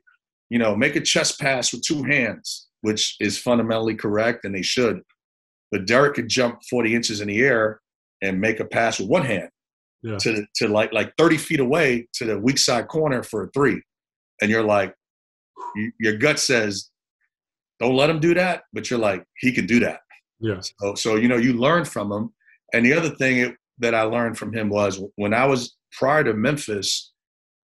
[0.49, 4.61] you know, make a chest pass with two hands, which is fundamentally correct, and they
[4.61, 5.01] should.
[5.71, 7.79] But Derrick could jump 40 inches in the air
[8.21, 9.49] and make a pass with one hand
[10.03, 10.17] Yeah.
[10.17, 13.81] to to like like 30 feet away to the weak side corner for a three,
[14.41, 14.93] and you're like,
[15.75, 16.89] you, your gut says,
[17.79, 19.99] don't let him do that, but you're like, he can do that.
[20.39, 20.59] Yeah.
[20.61, 22.33] So, so you know, you learn from him.
[22.73, 26.23] And the other thing it, that I learned from him was when I was prior
[26.25, 27.13] to Memphis,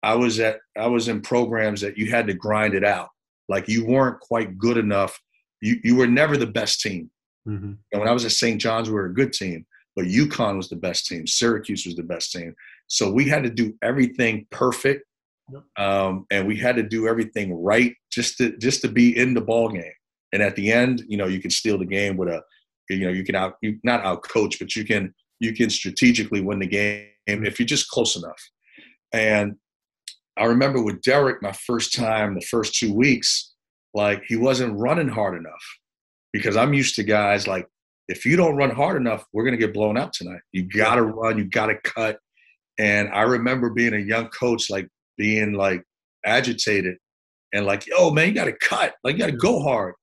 [0.03, 3.09] I was at I was in programs that you had to grind it out.
[3.49, 5.19] Like you weren't quite good enough.
[5.61, 7.09] You you were never the best team.
[7.47, 7.73] Mm-hmm.
[7.91, 8.61] And when I was at St.
[8.61, 11.25] John's, we were a good team, but UConn was the best team.
[11.25, 12.53] Syracuse was the best team.
[12.87, 15.05] So we had to do everything perfect,
[15.51, 15.63] Yep.
[15.85, 19.41] um, and we had to do everything right just to just to be in the
[19.41, 19.93] ball game.
[20.33, 22.41] And at the end, you know, you can steal the game with a
[22.89, 26.41] you know you can out you not out coach, but you can you can strategically
[26.41, 28.41] win the game if you're just close enough.
[29.13, 29.55] And
[30.37, 33.53] I remember with Derrick, my first time, the first two weeks,
[33.93, 35.79] like he wasn't running hard enough
[36.31, 37.67] because I'm used to guys like
[38.07, 40.41] if you don't run hard enough, we're gonna get blown out tonight.
[40.51, 42.19] You gotta run, you gotta cut.
[42.79, 45.83] And I remember being a young coach, like being like
[46.25, 46.97] agitated
[47.53, 49.95] and like, yo, man, you gotta cut, like you gotta go hard.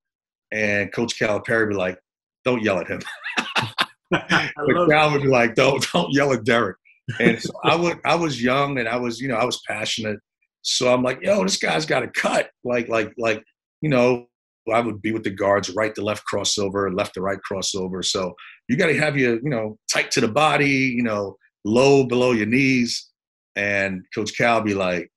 [0.52, 1.98] And Coach Calipari be like,
[2.44, 3.00] don't yell at him.
[4.10, 6.76] but Cal would be like, don't don't yell at Derrick.
[7.20, 10.18] And so I would I was young and I was, you know, I was passionate.
[10.62, 12.50] So I'm like, yo, this guy's got a cut.
[12.64, 13.42] Like, like, like,
[13.80, 14.26] you know,
[14.72, 18.04] I would be with the guards, right to left crossover, left to right crossover.
[18.04, 18.34] So
[18.68, 22.32] you got to have your, you know, tight to the body, you know, low below
[22.32, 23.08] your knees.
[23.56, 25.10] And Coach Cal be like,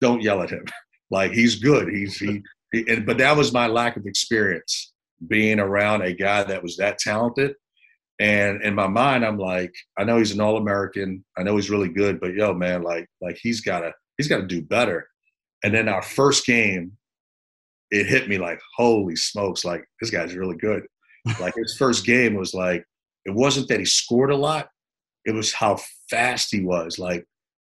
[0.00, 0.64] don't yell at him.
[1.10, 1.88] like he's good.
[1.88, 4.92] He's he, he and, but that was my lack of experience
[5.26, 7.54] being around a guy that was that talented.
[8.20, 11.24] And in my mind, I'm like, I know he's an All American.
[11.38, 14.60] I know he's really good, but yo, man, like, like he's gotta, he's gotta do
[14.60, 15.08] better.
[15.64, 16.92] And then our first game,
[17.90, 20.86] it hit me like, holy smokes, like this guy's really good.
[21.40, 22.84] like his first game was like,
[23.24, 24.68] it wasn't that he scored a lot,
[25.24, 25.78] it was how
[26.10, 26.98] fast he was.
[26.98, 27.24] Like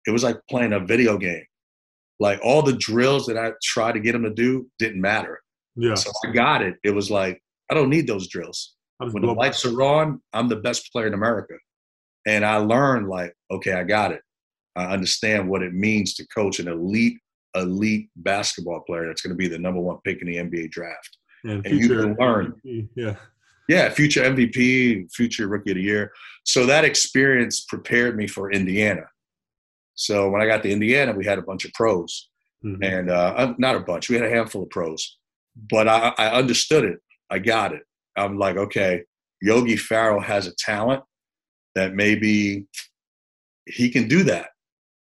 [0.07, 1.45] it was like playing a video game.
[2.21, 5.41] Like all the drills that I tried to get him to do didn't matter.
[5.77, 5.95] Yeah.
[5.95, 6.77] So I got it.
[6.85, 8.75] It was like, I don't need those drills.
[9.11, 11.55] When the lights are on, I'm the best player in America.
[12.27, 14.21] And I learned like, okay, I got it.
[14.77, 17.19] I understand what it means to coach an elite
[17.55, 21.19] elite basketball player that's going to be the number one pick in the NBA draft.
[21.45, 22.55] And, and you can learn.
[22.65, 23.17] MVP, yeah.
[23.69, 26.13] Yeah, future MVP, future rookie of the year.
[26.45, 29.05] So that experience prepared me for Indiana.
[29.95, 32.29] So when I got to Indiana, we had a bunch of pros,
[32.65, 32.83] mm-hmm.
[32.83, 34.09] and uh, not a bunch.
[34.09, 35.19] We had a handful of pros,
[35.55, 36.99] but I, I understood it.
[37.31, 37.83] I got it.
[38.17, 39.03] I'm like, okay,
[39.41, 41.03] Yogi Ferrell has a talent
[41.75, 42.67] that maybe
[43.67, 44.51] he can do that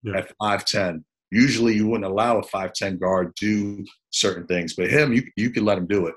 [0.04, 0.18] yeah.
[0.18, 5.14] at five ten usually you wouldn't allow a 5'10 guard do certain things, but him,
[5.14, 6.16] you, you can let him do it.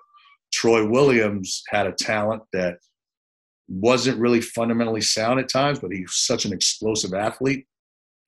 [0.53, 2.79] Troy Williams had a talent that
[3.69, 7.67] wasn't really fundamentally sound at times, but he's such an explosive athlete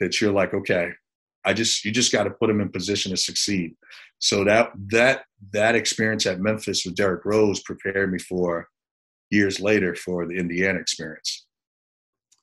[0.00, 0.90] that you're like, okay,
[1.44, 3.74] I just you just got to put him in position to succeed.
[4.18, 8.68] So that that that experience at Memphis with Derrick Rose prepared me for
[9.30, 11.46] years later for the Indiana experience.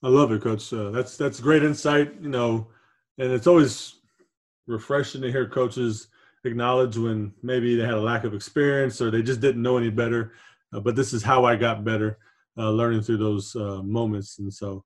[0.04, 0.72] I love it, Coach.
[0.74, 2.14] Uh, that's that's great insight.
[2.22, 2.68] You know,
[3.18, 3.95] and it's always
[4.68, 6.08] refreshing to hear coaches
[6.45, 9.89] acknowledge when maybe they had a lack of experience or they just didn't know any
[9.89, 10.34] better.
[10.74, 12.18] Uh, but this is how I got better,
[12.58, 14.39] uh, learning through those uh, moments.
[14.39, 14.84] And so,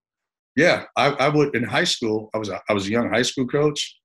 [0.55, 2.29] yeah, I, I, would in high school.
[2.33, 3.99] I was a, I was a young high school coach,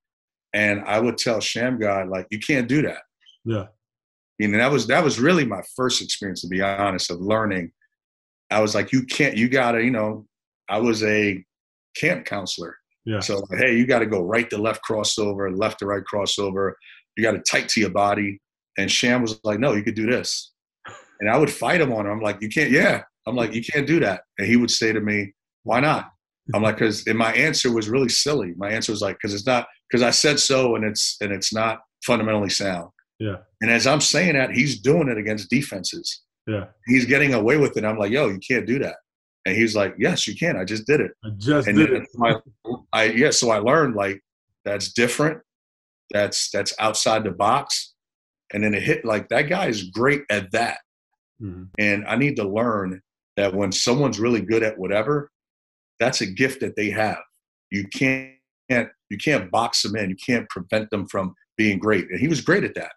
[0.53, 3.03] and I would tell Shammgod like, "You can't do that."
[3.44, 3.66] Yeah,
[4.40, 7.72] and that was that was really my first experience, to be honest, of learning.
[8.51, 9.36] I was like, "You can't.
[9.36, 9.82] You gotta.
[9.82, 10.26] You know,
[10.68, 11.44] I was a
[11.96, 12.76] camp counselor,
[13.09, 13.20] yeah.
[13.20, 16.72] So hey, you got to go right to left crossover, left to right crossover.
[17.16, 18.38] You got to tight to your body.
[18.76, 20.53] And Sham was like, no, you could do this.
[21.20, 22.11] And I would fight him on it.
[22.11, 22.70] I'm like, you can't.
[22.70, 23.03] Yeah.
[23.26, 24.25] I'm like, you can't do that.
[24.37, 25.33] And he would say to me,
[25.64, 26.11] why not?
[26.54, 28.54] I'm like, because and my answer was really silly.
[28.57, 31.53] My answer was like, because it's not because I said so, and it's and it's
[31.53, 32.91] not fundamentally sound.
[33.18, 33.37] Yeah.
[33.61, 36.22] And as I'm saying that, he's doing it against defenses.
[36.46, 36.66] Yeah.
[36.87, 37.84] He's getting away with it.
[37.84, 38.96] I'm like, yo, you can't do that.
[39.49, 40.57] And he's like, "Yes, you can.
[40.58, 41.12] I just did it.
[41.25, 42.37] I just and did it." My,
[42.92, 43.30] I yeah.
[43.30, 44.20] So I learned like
[44.64, 45.41] that's different.
[46.11, 47.95] That's that's outside the box.
[48.53, 50.79] And then it hit like that guy is great at that.
[51.42, 51.64] Mm-hmm.
[51.79, 53.00] And I need to learn
[53.37, 55.30] that when someone's really good at whatever,
[56.00, 57.18] that's a gift that they have.
[57.70, 58.33] You can't
[58.68, 60.11] you can't box them in.
[60.11, 62.11] You can't prevent them from being great.
[62.11, 62.92] And he was great at that.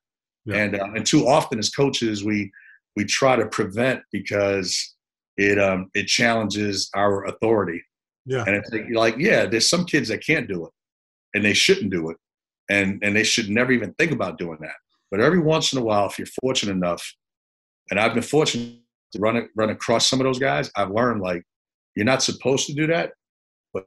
[0.46, 0.58] Yeah.
[0.58, 2.52] And uh, and too often as coaches we
[2.96, 4.96] we try to prevent because
[5.38, 7.82] it um it challenges our authority.
[8.26, 8.44] Yeah.
[8.46, 10.72] And it's like, like, yeah, there's some kids that can't do it
[11.34, 12.18] and they shouldn't do it.
[12.70, 14.76] And and they should never even think about doing that.
[15.10, 17.14] But every once in a while, if you're fortunate enough,
[17.90, 18.78] and I've been fortunate
[19.14, 21.44] to run run across some of those guys, I've learned like
[21.96, 23.12] you're not supposed to do that,
[23.74, 23.86] but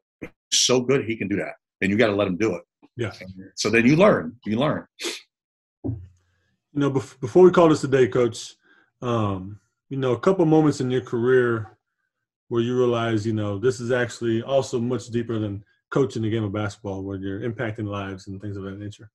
[0.52, 1.54] so good he can do that.
[1.80, 2.62] And you got to let him do it.
[2.96, 3.12] Yeah.
[3.56, 4.36] So then you learn.
[4.46, 4.86] You learn.
[5.84, 6.00] You
[6.74, 8.54] know, before we call this a day, Coach,
[9.02, 9.60] um,
[9.90, 11.76] you know, a couple moments in your career
[12.48, 16.42] where you realize, you know, this is actually also much deeper than coaching the game
[16.42, 19.10] of basketball, where you're impacting lives and things of that nature?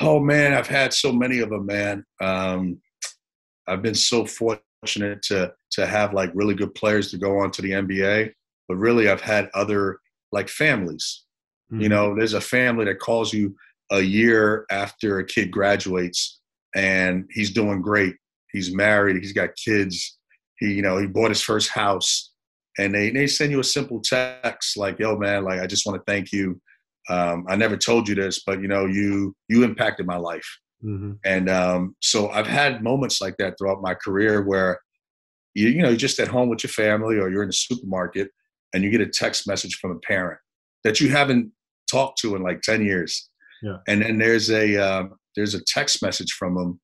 [0.00, 2.04] Oh man, I've had so many of them, man.
[2.20, 2.80] Um,
[3.66, 7.62] I've been so fortunate to to have like really good players to go on to
[7.62, 8.32] the NBA,
[8.68, 9.98] but really I've had other
[10.32, 11.24] like families.
[11.72, 11.82] Mm-hmm.
[11.82, 13.54] You know, there's a family that calls you
[13.90, 16.40] a year after a kid graduates
[16.74, 18.14] and he's doing great
[18.52, 20.18] he's married, he's got kids,
[20.58, 22.32] he, you know, he bought his first house,
[22.78, 25.98] and they they send you a simple text like, "Yo, man, like I just want
[25.98, 26.60] to thank you.
[27.08, 31.12] Um, I never told you this, but you know, you you impacted my life." Mm-hmm.
[31.24, 34.80] And um, so I've had moments like that throughout my career where
[35.54, 38.30] you you know you're just at home with your family or you're in the supermarket
[38.72, 40.38] and you get a text message from a parent
[40.84, 41.50] that you haven't
[41.90, 43.28] talked to in like 10 years.
[43.60, 43.78] Yeah.
[43.88, 46.80] and then there's a uh, there's a text message from them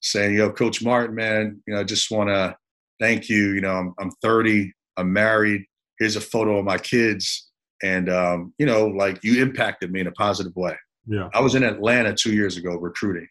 [0.00, 2.56] saying yo coach martin man you know i just want to
[3.00, 3.52] thank you.
[3.52, 5.64] You know I'm, I'm 30 i'm married.
[6.00, 7.48] Here's a photo of my kids.
[7.84, 10.76] And um, you know like you impacted me in a positive way
[11.08, 13.28] yeah i was in atlanta two years ago recruiting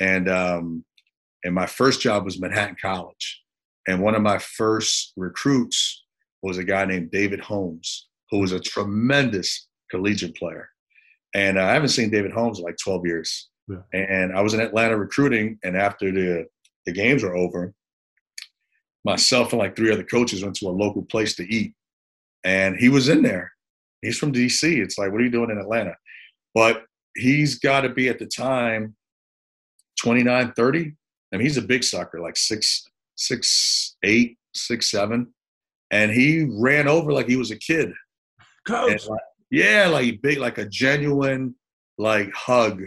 [0.00, 0.84] and um,
[1.44, 3.44] and my first job was manhattan college
[3.86, 6.04] and one of my first recruits
[6.42, 10.68] was a guy named David Holmes, who was a tremendous collegiate player.
[11.34, 13.48] And uh, I haven't seen David Holmes in like 12 years.
[13.68, 13.78] Yeah.
[13.92, 16.46] And I was in Atlanta recruiting, and after the,
[16.86, 17.74] the games were over,
[19.04, 21.74] myself and like three other coaches went to a local place to eat.
[22.44, 23.52] And he was in there.
[24.02, 24.62] He's from DC.
[24.82, 25.96] It's like, what are you doing in Atlanta?
[26.54, 26.84] But
[27.16, 28.94] he's got to be at the time
[30.00, 30.92] 29, 30.
[31.32, 32.86] I mean, he's a big sucker, like six,
[33.16, 35.32] six eight, six seven,
[35.90, 37.92] and he ran over like he was a kid.
[38.66, 39.08] Coach.
[39.08, 39.20] Like,
[39.50, 41.54] yeah, like big, like a genuine
[41.98, 42.82] like hug,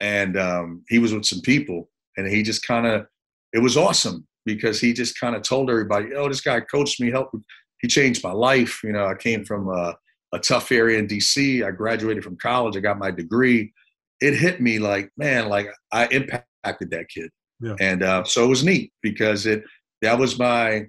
[0.00, 3.06] and um, he was with some people, and he just kind of,
[3.52, 7.10] it was awesome because he just kind of told everybody, "Oh, this guy coached me,
[7.10, 7.36] helped,
[7.80, 9.96] he changed my life." You know, I came from a,
[10.34, 11.62] a tough area in D.C.
[11.62, 12.76] I graduated from college.
[12.76, 13.72] I got my degree.
[14.20, 17.30] It hit me like, man, like I impacted that kid.
[17.60, 17.76] Yeah.
[17.80, 19.62] And uh, so it was neat because it
[20.02, 20.86] that was my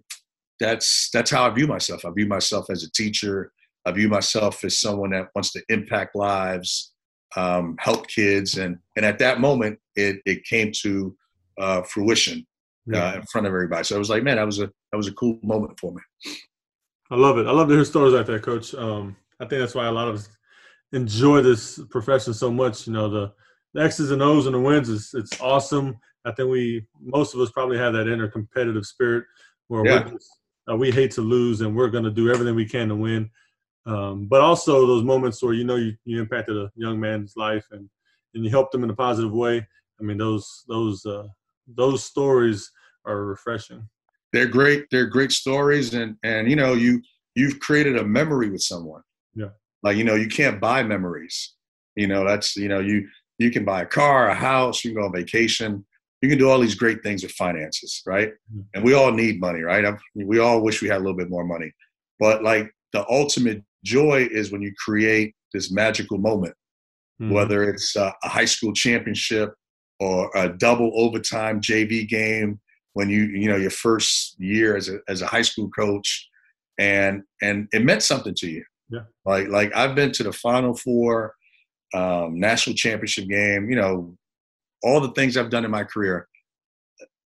[0.60, 2.06] that's that's how I view myself.
[2.06, 3.52] I view myself as a teacher.
[3.86, 6.92] I view myself as someone that wants to impact lives,
[7.36, 11.16] um, help kids, and and at that moment, it it came to
[11.60, 12.46] uh, fruition
[12.94, 13.16] uh, yeah.
[13.16, 13.84] in front of everybody.
[13.84, 16.02] So it was like, man, that was a that was a cool moment for me.
[17.12, 17.46] I love it.
[17.46, 18.74] I love to hear stories like that, Coach.
[18.74, 20.30] Um, I think that's why a lot of us
[20.94, 22.88] enjoy this profession so much.
[22.88, 23.34] You know, the,
[23.74, 25.98] the X's and O's and the wins is it's awesome.
[26.26, 29.26] I think we most of us probably have that inner competitive spirit
[29.68, 30.04] where yeah.
[30.04, 30.30] just,
[30.70, 33.30] uh, we hate to lose and we're going to do everything we can to win.
[33.86, 37.68] Um, but also those moments where you know you, you impacted a young man's life
[37.72, 37.90] and
[38.34, 39.66] and you helped them in a positive way.
[40.00, 41.28] I mean those those uh,
[41.68, 42.72] those stories
[43.06, 43.88] are refreshing.
[44.34, 44.86] They're great.
[44.92, 47.02] They're great stories, and and you know you
[47.36, 49.02] you've created a memory with someone.
[49.36, 49.50] Yeah.
[49.84, 51.54] Like you know you can't buy memories.
[51.96, 53.08] You know that's you know you
[53.38, 55.86] you can buy a car, a house, you can go on vacation,
[56.22, 58.30] you can do all these great things with finances, right?
[58.30, 58.62] Mm-hmm.
[58.74, 59.86] And we all need money, right?
[59.86, 61.72] I we all wish we had a little bit more money,
[62.20, 66.56] but like the ultimate joy is when you create this magical moment,
[67.22, 67.34] mm-hmm.
[67.34, 69.54] whether it's a, a high school championship
[70.00, 72.60] or a double overtime JV game
[72.94, 76.28] when you you know your first year as a as a high school coach,
[76.80, 78.64] and and it meant something to you.
[78.90, 79.02] Yeah.
[79.26, 81.36] Like like I've been to the Final Four,
[81.94, 83.70] um, national championship game.
[83.70, 84.18] You know,
[84.84, 86.28] all the things I've done in my career.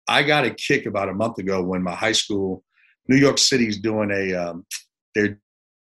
[0.09, 2.63] I got a kick about a month ago when my high school,
[3.09, 4.67] New York City's doing a, um,
[5.15, 5.41] they're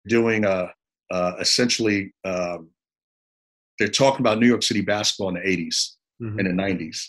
[0.06, 0.70] doing a,
[1.10, 2.68] uh, essentially, um,
[3.78, 6.38] they're talking about New York City basketball in the 80s mm-hmm.
[6.38, 7.06] and the 90s.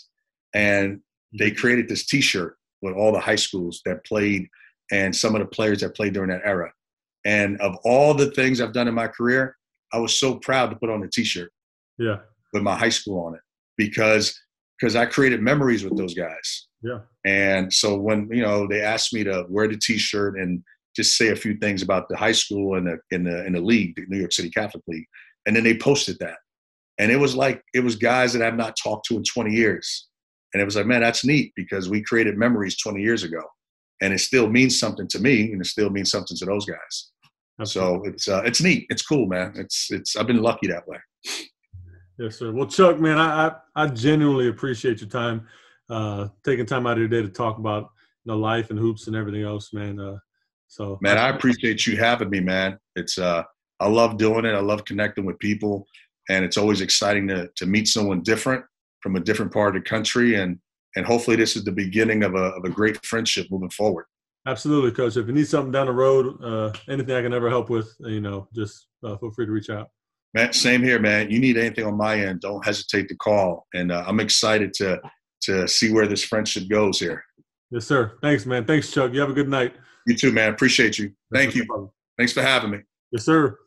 [0.54, 1.00] And
[1.38, 4.48] they created this t shirt with all the high schools that played
[4.90, 6.72] and some of the players that played during that era.
[7.24, 9.56] And of all the things I've done in my career,
[9.92, 11.52] I was so proud to put on a t shirt.
[11.98, 12.18] Yeah.
[12.52, 13.40] With my high school on it
[13.76, 14.38] because
[14.78, 16.66] because I created memories with those guys.
[16.82, 17.00] Yeah.
[17.24, 20.62] And so when you know they asked me to wear the T-shirt and
[20.96, 23.60] just say a few things about the high school and the in the in the
[23.60, 25.06] league, the New York City Catholic League,
[25.46, 26.38] and then they posted that,
[26.98, 30.08] and it was like it was guys that I've not talked to in 20 years,
[30.52, 33.42] and it was like, man, that's neat because we created memories 20 years ago,
[34.00, 37.11] and it still means something to me, and it still means something to those guys.
[37.64, 39.52] So it's uh, it's neat, it's cool, man.
[39.56, 40.98] It's it's I've been lucky that way.
[42.18, 42.52] Yes, sir.
[42.52, 45.46] Well, Chuck, man, I I, I genuinely appreciate your time,
[45.88, 47.90] uh, taking time out of your day to talk about
[48.24, 50.00] you know life and hoops and everything else, man.
[50.00, 50.18] Uh,
[50.66, 52.78] so, man, I appreciate you having me, man.
[52.96, 53.44] It's uh,
[53.78, 54.54] I love doing it.
[54.54, 55.86] I love connecting with people,
[56.30, 58.64] and it's always exciting to to meet someone different
[59.00, 60.58] from a different part of the country, and
[60.96, 64.06] and hopefully this is the beginning of a of a great friendship moving forward.
[64.46, 65.16] Absolutely, coach.
[65.16, 68.20] If you need something down the road, uh, anything I can ever help with, you
[68.20, 69.88] know, just uh, feel free to reach out.
[70.34, 71.30] Man, same here, man.
[71.30, 73.66] You need anything on my end, don't hesitate to call.
[73.74, 75.00] And uh, I'm excited to
[75.42, 77.24] to see where this friendship goes here.
[77.70, 78.16] Yes, sir.
[78.22, 78.64] Thanks, man.
[78.64, 79.12] Thanks, Chuck.
[79.12, 79.74] You have a good night.
[80.06, 80.52] You too, man.
[80.52, 81.12] Appreciate you.
[81.32, 81.90] Thank you.
[82.16, 82.78] Thanks for having me.
[83.10, 83.58] Yes, sir.